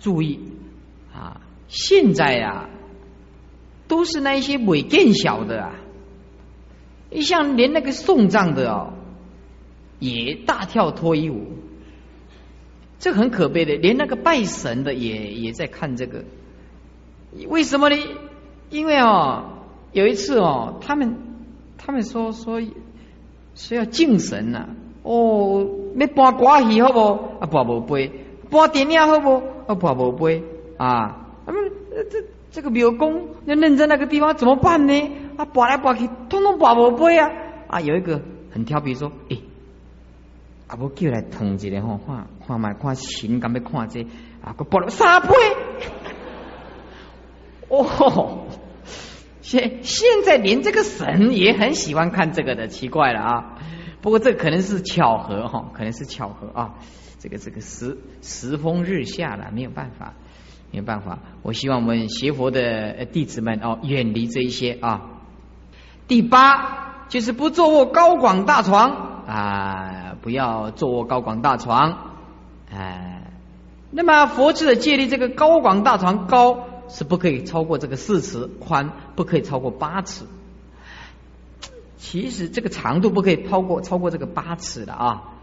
[0.00, 0.40] 注意
[1.14, 2.68] 啊，现在呀，
[3.86, 5.74] 都是那一些伪见小的啊，
[7.08, 8.94] 你像连那个送葬的哦，
[9.98, 11.46] 也大跳脱衣舞。
[12.98, 16.24] 这很可悲的，连那个拜神的也也在看这个，
[17.48, 17.96] 为什么呢？
[18.70, 19.44] 因为哦，
[19.92, 21.14] 有一次哦，他们
[21.76, 22.60] 他们说说
[23.54, 24.70] 说要敬神呐，
[25.02, 27.00] 哦，你搬瓜戏好不？
[27.38, 28.10] 啊，搬无杯，
[28.50, 29.42] 搬电影好不？
[29.66, 30.42] 啊，搬无杯
[30.78, 31.70] 啊，他们
[32.10, 35.10] 这这个庙公要认真那个地方怎么办呢？
[35.36, 37.30] 啊，搬来搬去，通通搬无杯啊！
[37.66, 39.42] 啊，有一个很调皮说，诶。
[40.68, 40.76] 啊！
[40.80, 44.02] 我叫来烫一个吼，看看卖看神敢要看这
[44.42, 44.54] 啊！
[44.58, 45.28] 我拨了三杯。
[47.68, 48.46] 哦，
[49.42, 53.58] 现现在连这个神也很喜欢看这个的，奇怪了啊！
[54.02, 56.74] 不过这可能是巧合哈，可能是巧合啊。
[57.18, 60.14] 这个这个时时风日下了，没有办法，
[60.70, 61.18] 没有办法。
[61.42, 65.10] 我希望我们学佛的弟子们哦，远离这一些啊。
[66.06, 70.05] 第八就是不坐卧高广大床啊。
[70.26, 72.16] 不要坐卧高广大床，
[72.68, 73.30] 哎，
[73.92, 80.24] 那么佛制的戒律，这个高广大床高是不可以超过这个四尺，宽不可以超过八尺。
[81.96, 85.34] 其实这个长度不可以超过超过这个八尺的啊。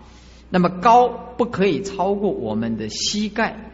[0.50, 3.72] 那么高不可以超过我们的膝盖。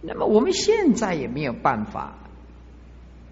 [0.00, 2.14] 那么我们现在也没有办法。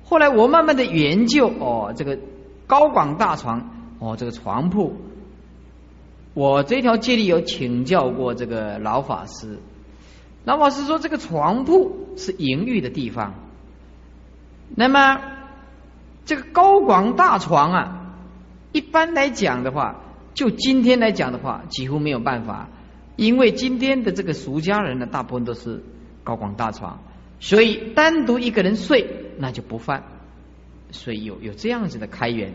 [0.05, 2.19] 后来我慢慢的研究哦，这个
[2.67, 3.71] 高广大床
[4.01, 4.97] 哦，这个床铺。
[6.39, 9.59] 我这条街里有请教过这个老法师，
[10.45, 13.35] 老法师说这个床铺是淫欲的地方。
[14.77, 15.21] 那么
[16.25, 18.15] 这个高广大床啊，
[18.71, 20.01] 一般来讲的话，
[20.33, 22.69] 就今天来讲的话，几乎没有办法，
[23.17, 25.83] 因为今天的这个俗家人呢，大部分都是
[26.23, 27.01] 高广大床，
[27.41, 30.05] 所以单独一个人睡那就不犯，
[30.93, 32.55] 所以有有这样子的开源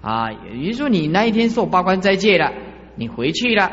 [0.00, 2.52] 啊，也就是说你那一天受八关斋戒了。
[2.96, 3.70] 你回去了，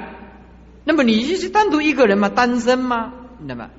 [0.84, 2.30] 那么你就是单独一个人吗？
[2.30, 3.14] 单身吗？
[3.40, 3.70] 那么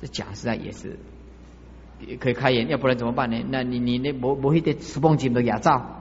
[0.00, 0.98] 这讲实在也是
[2.00, 3.44] 也可以开眼，要不然怎么办呢？
[3.50, 6.00] 那你你那磨磨一点石缝金的牙罩，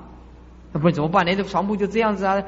[0.72, 1.36] 那不然怎么办呢？
[1.36, 2.43] 这床铺就这样子啊！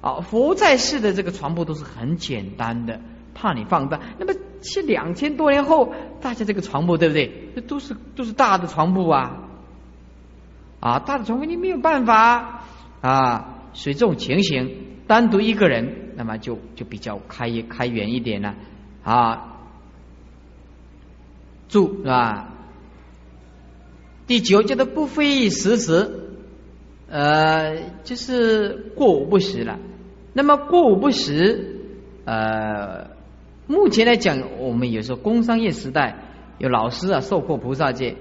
[0.00, 3.00] 啊，佛在世的这个床铺都是很简单的，
[3.34, 4.00] 怕你放大。
[4.18, 4.32] 那么
[4.62, 7.50] 是两千多年后，大家这个床铺对不对？
[7.56, 9.48] 这都是都是大的床铺啊！
[10.78, 12.62] 啊，大的床铺你没有办法
[13.00, 14.85] 啊，所以这种情形。
[15.06, 18.54] 单独一个人，那么就就比较开开源一点了
[19.02, 19.52] 啊。
[21.68, 22.52] 住是吧？
[24.26, 26.10] 第九叫做不非时时，
[27.08, 29.78] 呃，就是过午不食了。
[30.32, 31.80] 那么过午不食，
[32.24, 33.10] 呃，
[33.66, 36.18] 目前来讲，我们有时候工商业时代
[36.58, 38.16] 有老师啊受过菩萨戒，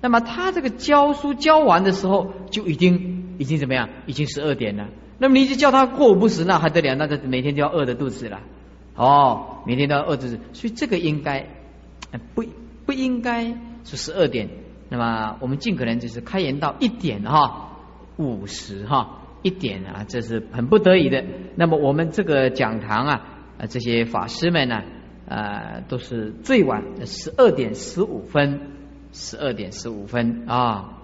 [0.00, 3.88] 那么他这个教书教完的时候，就已经已经怎么样？
[4.06, 4.88] 已经十二点了。
[5.20, 6.94] 那么你就叫他过午不食，那还得了？
[6.94, 8.40] 那个每天就要饿着肚子了。
[8.96, 11.46] 哦，每天都要饿肚子，所以这个应该
[12.34, 12.42] 不
[12.86, 13.54] 不应该
[13.84, 14.48] 是十二点。
[14.88, 17.76] 那么我们尽可能就是开言到一点哈
[18.16, 21.22] 五十哈一点啊，这是很不得已的。
[21.54, 23.26] 那么我们这个讲堂啊，
[23.58, 24.82] 啊这些法师们呢，
[25.28, 28.72] 呃都是最晚十二点十五分，
[29.12, 30.96] 十二点十五分啊。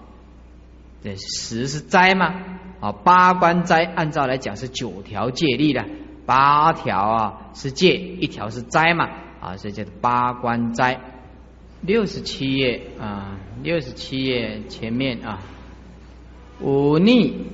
[1.03, 2.33] 这十是斋吗？
[2.79, 5.85] 啊，八关斋按照来讲是九条戒律的，
[6.25, 9.09] 八条啊是戒，一条是斋嘛？
[9.41, 10.99] 啊，所以叫八关斋。
[11.81, 15.39] 六十七页啊，六十七页前面啊，
[16.61, 17.45] 忤逆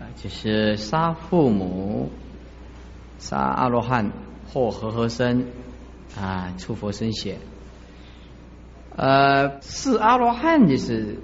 [0.00, 2.10] 啊，就是杀父母、
[3.18, 4.12] 杀阿罗汉
[4.52, 5.46] 或和合身
[6.16, 7.38] 啊，出佛身血。
[8.96, 11.18] 呃，是阿罗汉就是。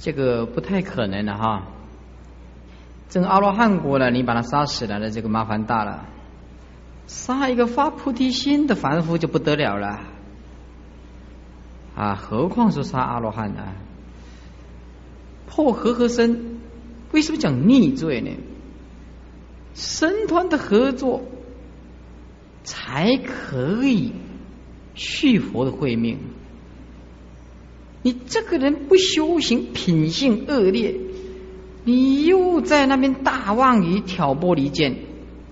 [0.00, 1.66] 这个不太可能的哈，
[3.08, 6.06] 这个阿罗汉国呢，你把他杀死了，那这个麻烦大了。
[7.06, 10.00] 杀一个发菩提心的凡夫就不得了了，
[11.96, 13.62] 啊，何况是杀阿罗汉呢？
[15.46, 16.60] 破和合身，
[17.12, 18.30] 为什么讲逆罪呢？
[19.74, 21.22] 神团的合作
[22.62, 24.12] 才可以
[24.94, 26.18] 续佛的慧命。
[28.02, 30.94] 你这个人不修行，品性恶劣，
[31.88, 34.94] 你又在那边大妄语挑拨离间，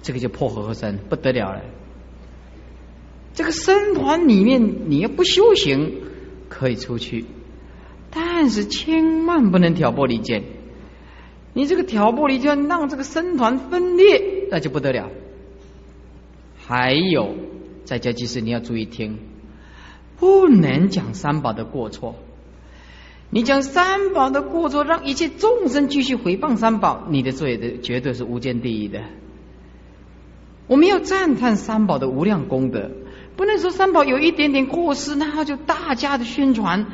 [0.03, 1.63] 这个就破和合身不得了了。
[3.33, 5.95] 这个僧团里面，你要不修行
[6.51, 7.25] 可以出去，
[8.11, 10.43] 但是千万不能挑拨离间。
[11.55, 15.09] 你这个挑拨离间，让这个僧团分裂，那就不得了。
[16.59, 17.35] 还有，
[17.87, 19.21] 在家即使你要注意听，
[20.19, 22.15] 不能讲三宝的过错。
[23.29, 29.01] 你讲三宝的过错，让一切众生继续回谤三宝，你的罪的绝对是无间地狱的。
[30.69, 32.91] 我们要赞叹三宝的无量功德，
[33.37, 36.87] 不能说三宝有一点点过失，那就大家的宣传，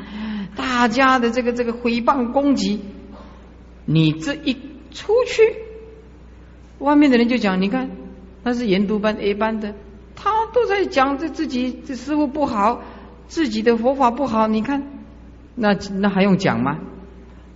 [0.55, 2.81] 大家的这个这个回谤攻击。
[3.85, 4.53] 你这一
[4.91, 5.55] 出去，
[6.79, 7.91] 外面的人就讲，你看
[8.43, 9.75] 那是研读班 A 班的，
[10.15, 12.81] 他都在讲这自己这师傅不好，
[13.27, 15.02] 自己的佛法不好，你看。
[15.55, 16.79] 那那还用讲吗？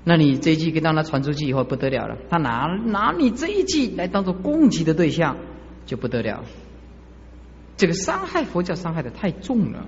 [0.09, 5.35] 那你这一句给让他传出去以后不得了了，他拿拿你这一句来当做攻击的对象
[5.85, 6.45] 就不得了。
[7.75, 9.85] 这个伤害佛教伤害的太重了，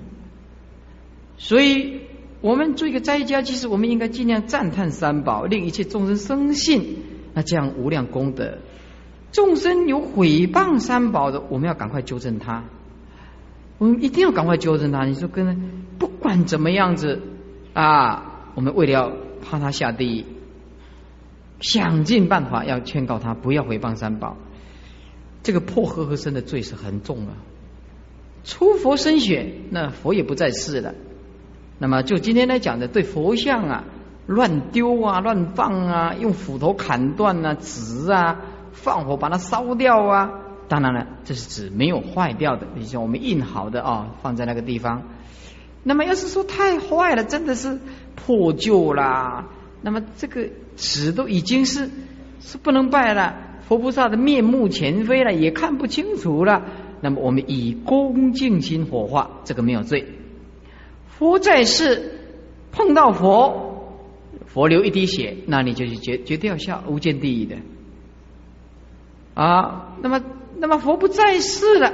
[1.38, 2.02] 所以
[2.42, 6.98] 我们做一个在家，其实我们应该尽量赞叹三宝，令一切众生生信，
[7.34, 8.58] 那这样无量功德。
[9.32, 12.66] 众生有毁谤三宝的，我们要赶快纠正他，
[13.78, 15.06] 我们一定要赶快纠正他。
[15.06, 17.22] 你说跟不管怎么样子。
[17.74, 19.12] 啊，我们为了要
[19.42, 20.26] 怕他下地狱，
[21.62, 24.38] 想尽办法要劝告他不要回谤三宝。
[25.44, 27.34] 这个破和合身的罪是很重啊，
[28.44, 30.94] 出佛身血，那佛也不在世了。
[31.78, 33.84] 那么就今天来讲的，对佛像啊
[34.28, 38.42] 乱丢啊、乱放啊，用斧头砍断啊、纸啊，
[38.74, 40.30] 放火把它烧掉啊。
[40.68, 45.04] 当然了，这是指没有坏掉的，你像我们印好的啊，放在那个地方。
[45.84, 47.80] 那么，要是说太坏了，真的是
[48.16, 49.48] 破旧啦，
[49.82, 51.90] 那么这个纸都已经是
[52.42, 53.36] 是不能拜了，
[53.68, 56.66] 佛菩萨的面目全非了，也看不清楚了。
[57.02, 60.06] 那么，我们以恭敬心火化，这个没有罪。
[61.08, 62.20] 佛在世
[62.74, 63.96] 碰到佛，
[64.48, 67.56] 佛流一滴血，那你就是绝绝对要下无间地狱的
[69.34, 69.96] 啊。
[70.02, 70.22] 那么，
[70.58, 71.94] 那么佛不在世了。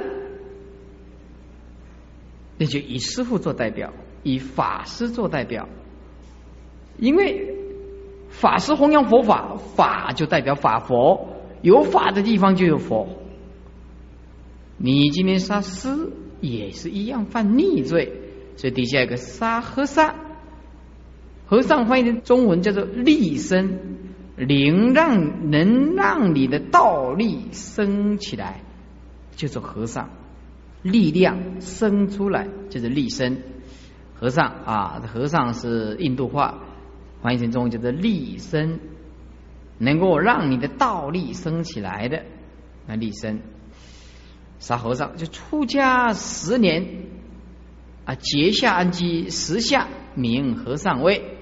[2.58, 3.92] 那就以师父做代表，
[4.22, 5.68] 以法师做代表，
[6.98, 7.54] 因为
[8.28, 11.28] 法师弘扬佛法，法就代表法佛，
[11.62, 13.08] 有法的地方就有佛。
[14.78, 18.12] 你今天杀师也是一样犯逆罪，
[18.56, 20.14] 所以底下有个杀和尚，
[21.46, 23.78] 和尚翻译成中文叫做立身，
[24.36, 28.60] 灵让能让你的道力升起来，
[29.34, 30.10] 就做和尚。
[30.86, 33.42] 力量生出来就是立身
[34.14, 36.60] 和尚啊，和尚是印度话，
[37.22, 38.80] 翻译成中文叫做立身，
[39.78, 42.22] 能够让你的道力升起来的
[42.86, 43.40] 那立身。
[44.58, 47.04] 杀和尚就出家十年
[48.06, 51.36] 啊，结下安基十下名和尚位。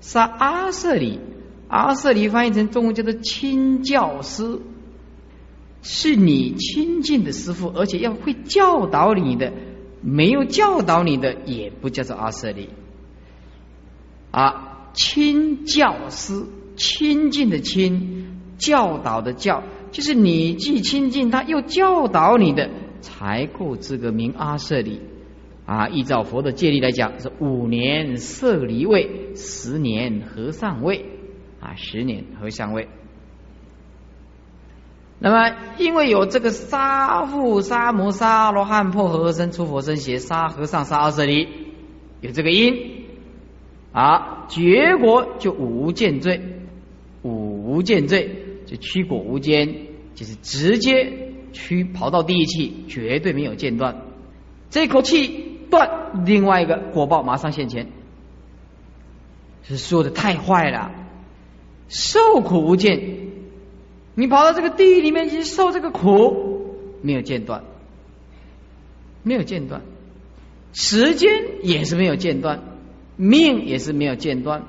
[0.00, 1.20] 杀阿舍里，
[1.68, 4.60] 阿舍里翻译成中文叫做亲教师。
[5.88, 9.52] 是你亲近的师傅，而且要会教导你的，
[10.02, 12.70] 没有教导你的也不叫做阿舍利。
[14.32, 19.62] 啊，亲教师，亲近的亲，教导的教，
[19.92, 22.68] 就是你既亲近他，又教导你的，
[23.00, 25.00] 才够资格名阿舍利。
[25.66, 31.04] 啊，依照佛的戒律来讲，是五年舍离位，十年和尚位，
[31.60, 32.88] 啊，十年和尚位。
[35.18, 41.48] 那么，因为有这个杀父、杀母、杀罗汉、破和合身、出佛身、邪杀和尚、杀二舍离，
[42.20, 43.04] 有这个因，
[43.92, 46.40] 啊，结果就无间罪，
[47.22, 49.74] 无间罪就驱果无间，
[50.14, 54.02] 就是直接驱跑到第一气，绝对没有间断，
[54.70, 55.44] 这口气。
[55.68, 57.88] 断，另外一个果报马上现前，
[59.64, 60.92] 是说的太坏了，
[61.88, 63.15] 受苦无间，
[64.16, 67.62] 你跑到这个地狱里面去受这个苦，没有间断，
[69.22, 69.82] 没有间断，
[70.72, 71.30] 时间
[71.62, 72.62] 也是没有间断，
[73.16, 74.64] 命也是没有间断，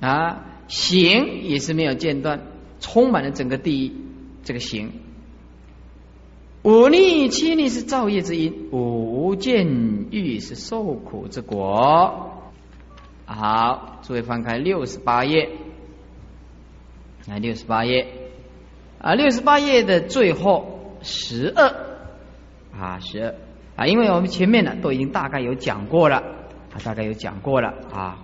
[0.00, 2.42] 啊，行也是没有间断，
[2.80, 3.92] 充满了整个地狱
[4.44, 4.92] 这个行。
[6.64, 12.42] 五逆七逆是造业之因，五见欲是受苦之果。
[13.24, 15.50] 好，诸位翻开六十八页，
[17.28, 18.06] 来六十八页
[18.98, 21.68] 啊，六十八页的最后十二
[22.74, 23.34] 啊，十二
[23.76, 28.18] 啊，因为我们前面呢都已经大概有讲过了，啊，大概有讲过了啊，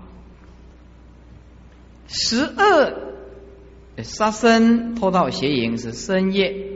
[2.07, 6.73] 十二杀生、偷盗、邪淫是身业。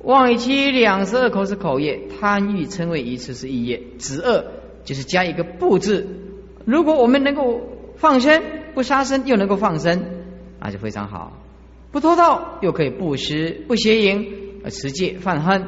[0.00, 4.44] 妄语期两十二口是口业，贪欲称谓一次是意业，子恶
[4.84, 6.06] 就是加一个不字。
[6.64, 7.60] 如果我们能够
[7.96, 8.42] 放生，
[8.74, 10.21] 不杀生又能够放生，
[10.62, 11.32] 那就非常好。
[11.90, 15.66] 不偷盗又可以不施，不邪淫而持戒犯恨，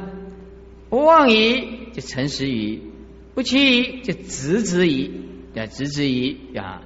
[0.89, 2.81] 不妄语就诚实语，
[3.33, 5.11] 不欺语就直直语，
[5.55, 6.81] 啊直直语啊，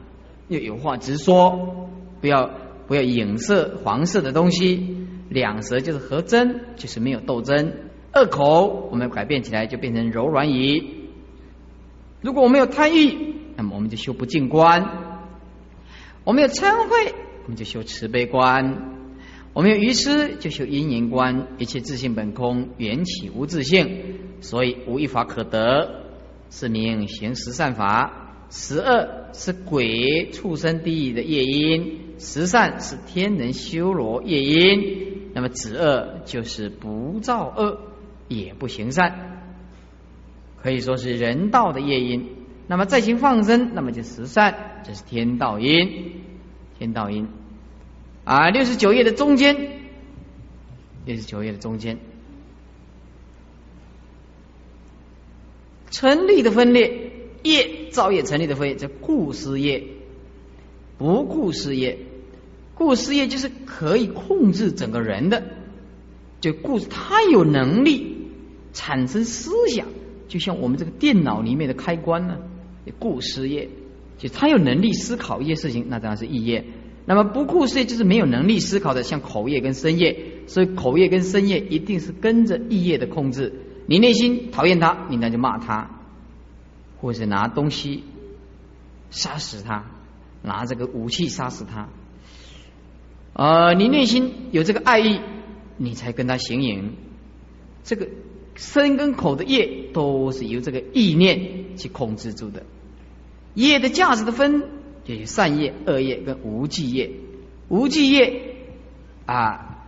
[0.47, 1.89] 又有话直说，
[2.19, 2.49] 不要
[2.87, 4.97] 不要影射黄色的东西。
[5.29, 7.71] 两舌就是和真，就是没有斗争。
[8.11, 10.83] 二口我们改变起来就变成柔软语。
[12.21, 14.81] 如果我们有贪欲，那么我们就修不净观；
[16.23, 17.13] 我们有嗔恚，
[17.49, 18.75] 我们就修慈悲观；
[19.53, 21.47] 我们有愚痴，就修因缘观。
[21.57, 26.03] 一切自性本空，缘起无自性，所以无一法可得，
[26.51, 28.45] 是名行十善法。
[28.51, 35.31] 十二是鬼畜生地狱的业因，十善是天人修罗业因。
[35.33, 37.79] 那么子恶就是不造恶，
[38.27, 39.41] 也不行善，
[40.61, 42.29] 可以说是人道的业因。
[42.67, 46.18] 那么再行放生，那么就十善，这是天道因，
[46.79, 47.27] 天道因。
[48.23, 49.81] 啊，六十九页的中间，
[51.05, 51.99] 六十九页的中间，
[55.91, 57.11] 成立的分裂。
[57.41, 58.75] 业造业成立的分裂。
[58.75, 59.83] 叫故事业，
[60.97, 61.99] 不故事业。
[62.75, 65.43] 故事业就是可以控制整个人的，
[66.41, 68.27] 就故事，他有能力
[68.73, 69.87] 产生思想，
[70.27, 72.37] 就像我们这个电脑里面的开关呢。
[72.99, 73.69] 故事业，
[74.19, 76.63] 就他有能力思考一些事情，那当然是意业。
[77.05, 83.51] 那么不故事业就是没有能力思考的，像口业跟身业，所以口业跟身业一定是跟着意业的控制。
[83.87, 85.89] 你内心讨厌他，你那就骂他，
[87.01, 88.03] 或者拿东西
[89.09, 89.85] 杀死他，
[90.43, 91.89] 拿这个武器杀死他。
[93.33, 95.21] 呃，你内心有这个爱意，
[95.77, 96.93] 你才跟他行淫。
[97.83, 98.07] 这个
[98.53, 102.63] 身跟口的业都是由这个意念去控制住的。
[103.53, 104.63] 业的价值的分，
[105.05, 107.11] 就有善业、恶业跟无记业。
[107.67, 108.55] 无记业
[109.25, 109.85] 啊，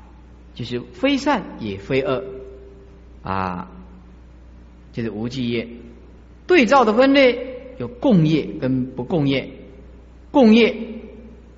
[0.54, 2.24] 就是非善也非恶
[3.24, 3.72] 啊，
[4.94, 5.68] 就是无记业。
[6.48, 9.52] 对照的分类有共业跟不共业。
[10.32, 10.76] 共业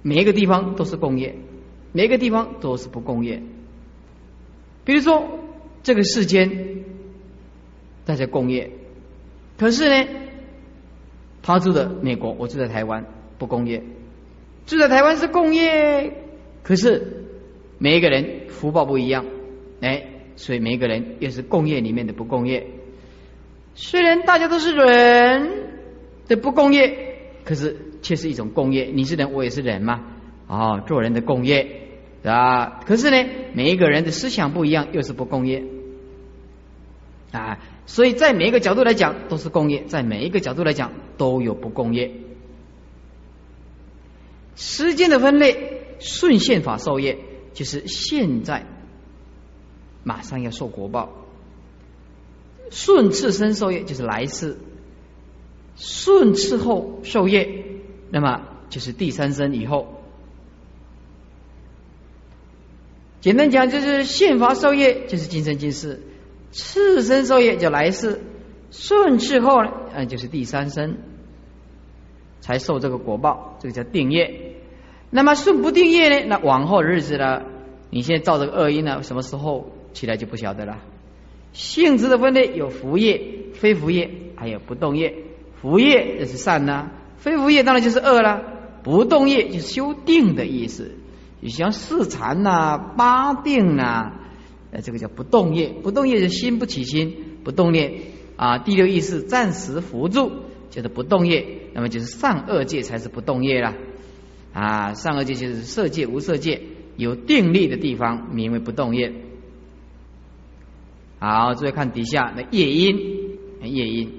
[0.01, 1.35] 每一个地方都是共业。
[1.95, 3.43] 每一个地方都是不共业，
[4.83, 5.37] 比如说
[5.83, 6.85] 这个世间
[8.03, 8.71] 大家共业，
[9.59, 10.09] 可是呢，
[11.43, 13.05] 他住的美国，我住在台湾，
[13.37, 13.81] 不共业；
[14.65, 16.15] 住在台湾是共业，
[16.63, 17.25] 可是
[17.77, 19.25] 每一个人福报不一样，
[19.81, 20.05] 哎，
[20.37, 22.65] 所以每一个人又是共业里面的不共业。
[23.75, 25.49] 虽然大家都是人
[26.27, 28.85] 的不共业，可是却是一种共业。
[28.93, 30.01] 你是人，我也是人嘛，
[30.47, 31.81] 啊，做人的共业。
[32.23, 35.65] 啊，可是呢，每一个人的思想不一样，又是不共业
[37.33, 42.11] 啊，所以在每一个角度来讲都是共业，在每一个角度来讲都有不共业。
[44.55, 47.17] 时间的分类，顺现法受业，
[47.53, 48.65] 就是现在
[50.03, 51.09] 马上要受国报；
[52.69, 54.57] 顺次生受业，就是来世；
[55.75, 57.65] 顺次后受业，
[58.11, 60.01] 那么就是第三生以后。
[63.21, 65.99] 简单讲，就是宪法受业，就是今生今世；
[66.53, 68.21] 次生受业就来世，
[68.71, 70.97] 顺次后呢，嗯，就是第三生
[72.39, 74.55] 才受这个果报，这个叫定业。
[75.09, 76.25] 那么顺不定业呢？
[76.27, 77.41] 那往后的日子呢？
[77.89, 79.03] 你现在造这个恶因呢？
[79.03, 80.77] 什么时候起来就不晓得了。
[81.51, 83.21] 性质的分类有福业、
[83.53, 85.13] 非福业，还有不动业。
[85.61, 88.41] 福业就是善呐，非福业当然就是恶了。
[88.83, 90.91] 不动业就是修定的意思，
[91.39, 94.11] 你像四禅呐、八定呐，
[94.73, 95.69] 呃，这个叫不动业。
[95.69, 98.01] 不动业是心不起心，不动业
[98.35, 98.57] 啊。
[98.57, 100.31] 第六意识暂时扶住，
[100.71, 101.69] 就是不动业。
[101.73, 103.75] 那么就是上二界才是不动业了
[104.51, 104.95] 啊。
[104.95, 106.61] 上二界就是色界、无色界
[106.97, 109.13] 有定力的地方，名为不动业。
[111.19, 112.97] 好，注意看底下的业因，
[113.61, 114.11] 业因，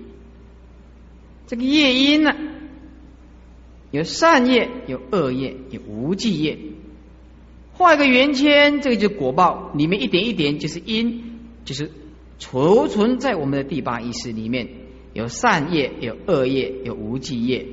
[1.49, 2.33] 这个业因呢？
[3.91, 6.59] 有善业，有恶业，有无记业。
[7.75, 11.91] 画一个圆圈，这个就是果报，里面一点一点就是因，就是
[12.39, 14.69] 储存在我们的第八意识里面。
[15.13, 17.67] 有善业，有恶业，有无记业。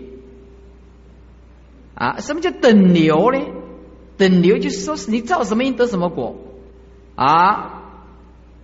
[1.95, 3.40] 啊，什么叫等流呢？
[4.18, 6.36] 等流就是说是你造什么因得什么果
[7.15, 7.95] 啊，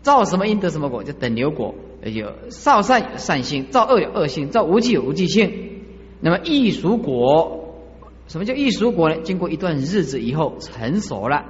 [0.03, 1.73] 造什么因得什么果，叫等流果。
[2.03, 5.81] 有造善有善性，造恶有恶性，造无记有无记性。
[6.19, 7.66] 那么异熟果，
[8.27, 9.21] 什么叫异熟果呢？
[9.23, 11.45] 经过一段日子以后成熟了，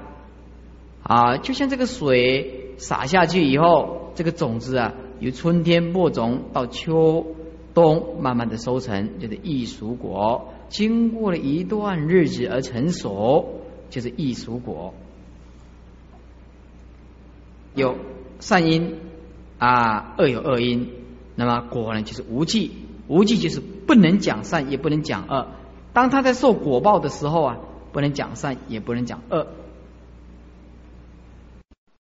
[1.01, 7.35] 啊，就像这个水洒下去以后，这个种子啊，由春天播种到秋
[7.73, 10.53] 冬慢慢的收成，就是异熟果。
[10.69, 14.93] 经过了一段日子而成熟，就是异熟果。
[17.73, 17.95] 有
[18.39, 18.97] 善因
[19.57, 20.89] 啊，恶有恶因，
[21.35, 22.71] 那么果呢就是无记。
[23.07, 25.47] 无忌就是不能讲善，也不能讲恶。
[25.97, 27.57] 当他在受果报的时候啊，
[27.91, 29.47] 不能讲善，也不能讲恶。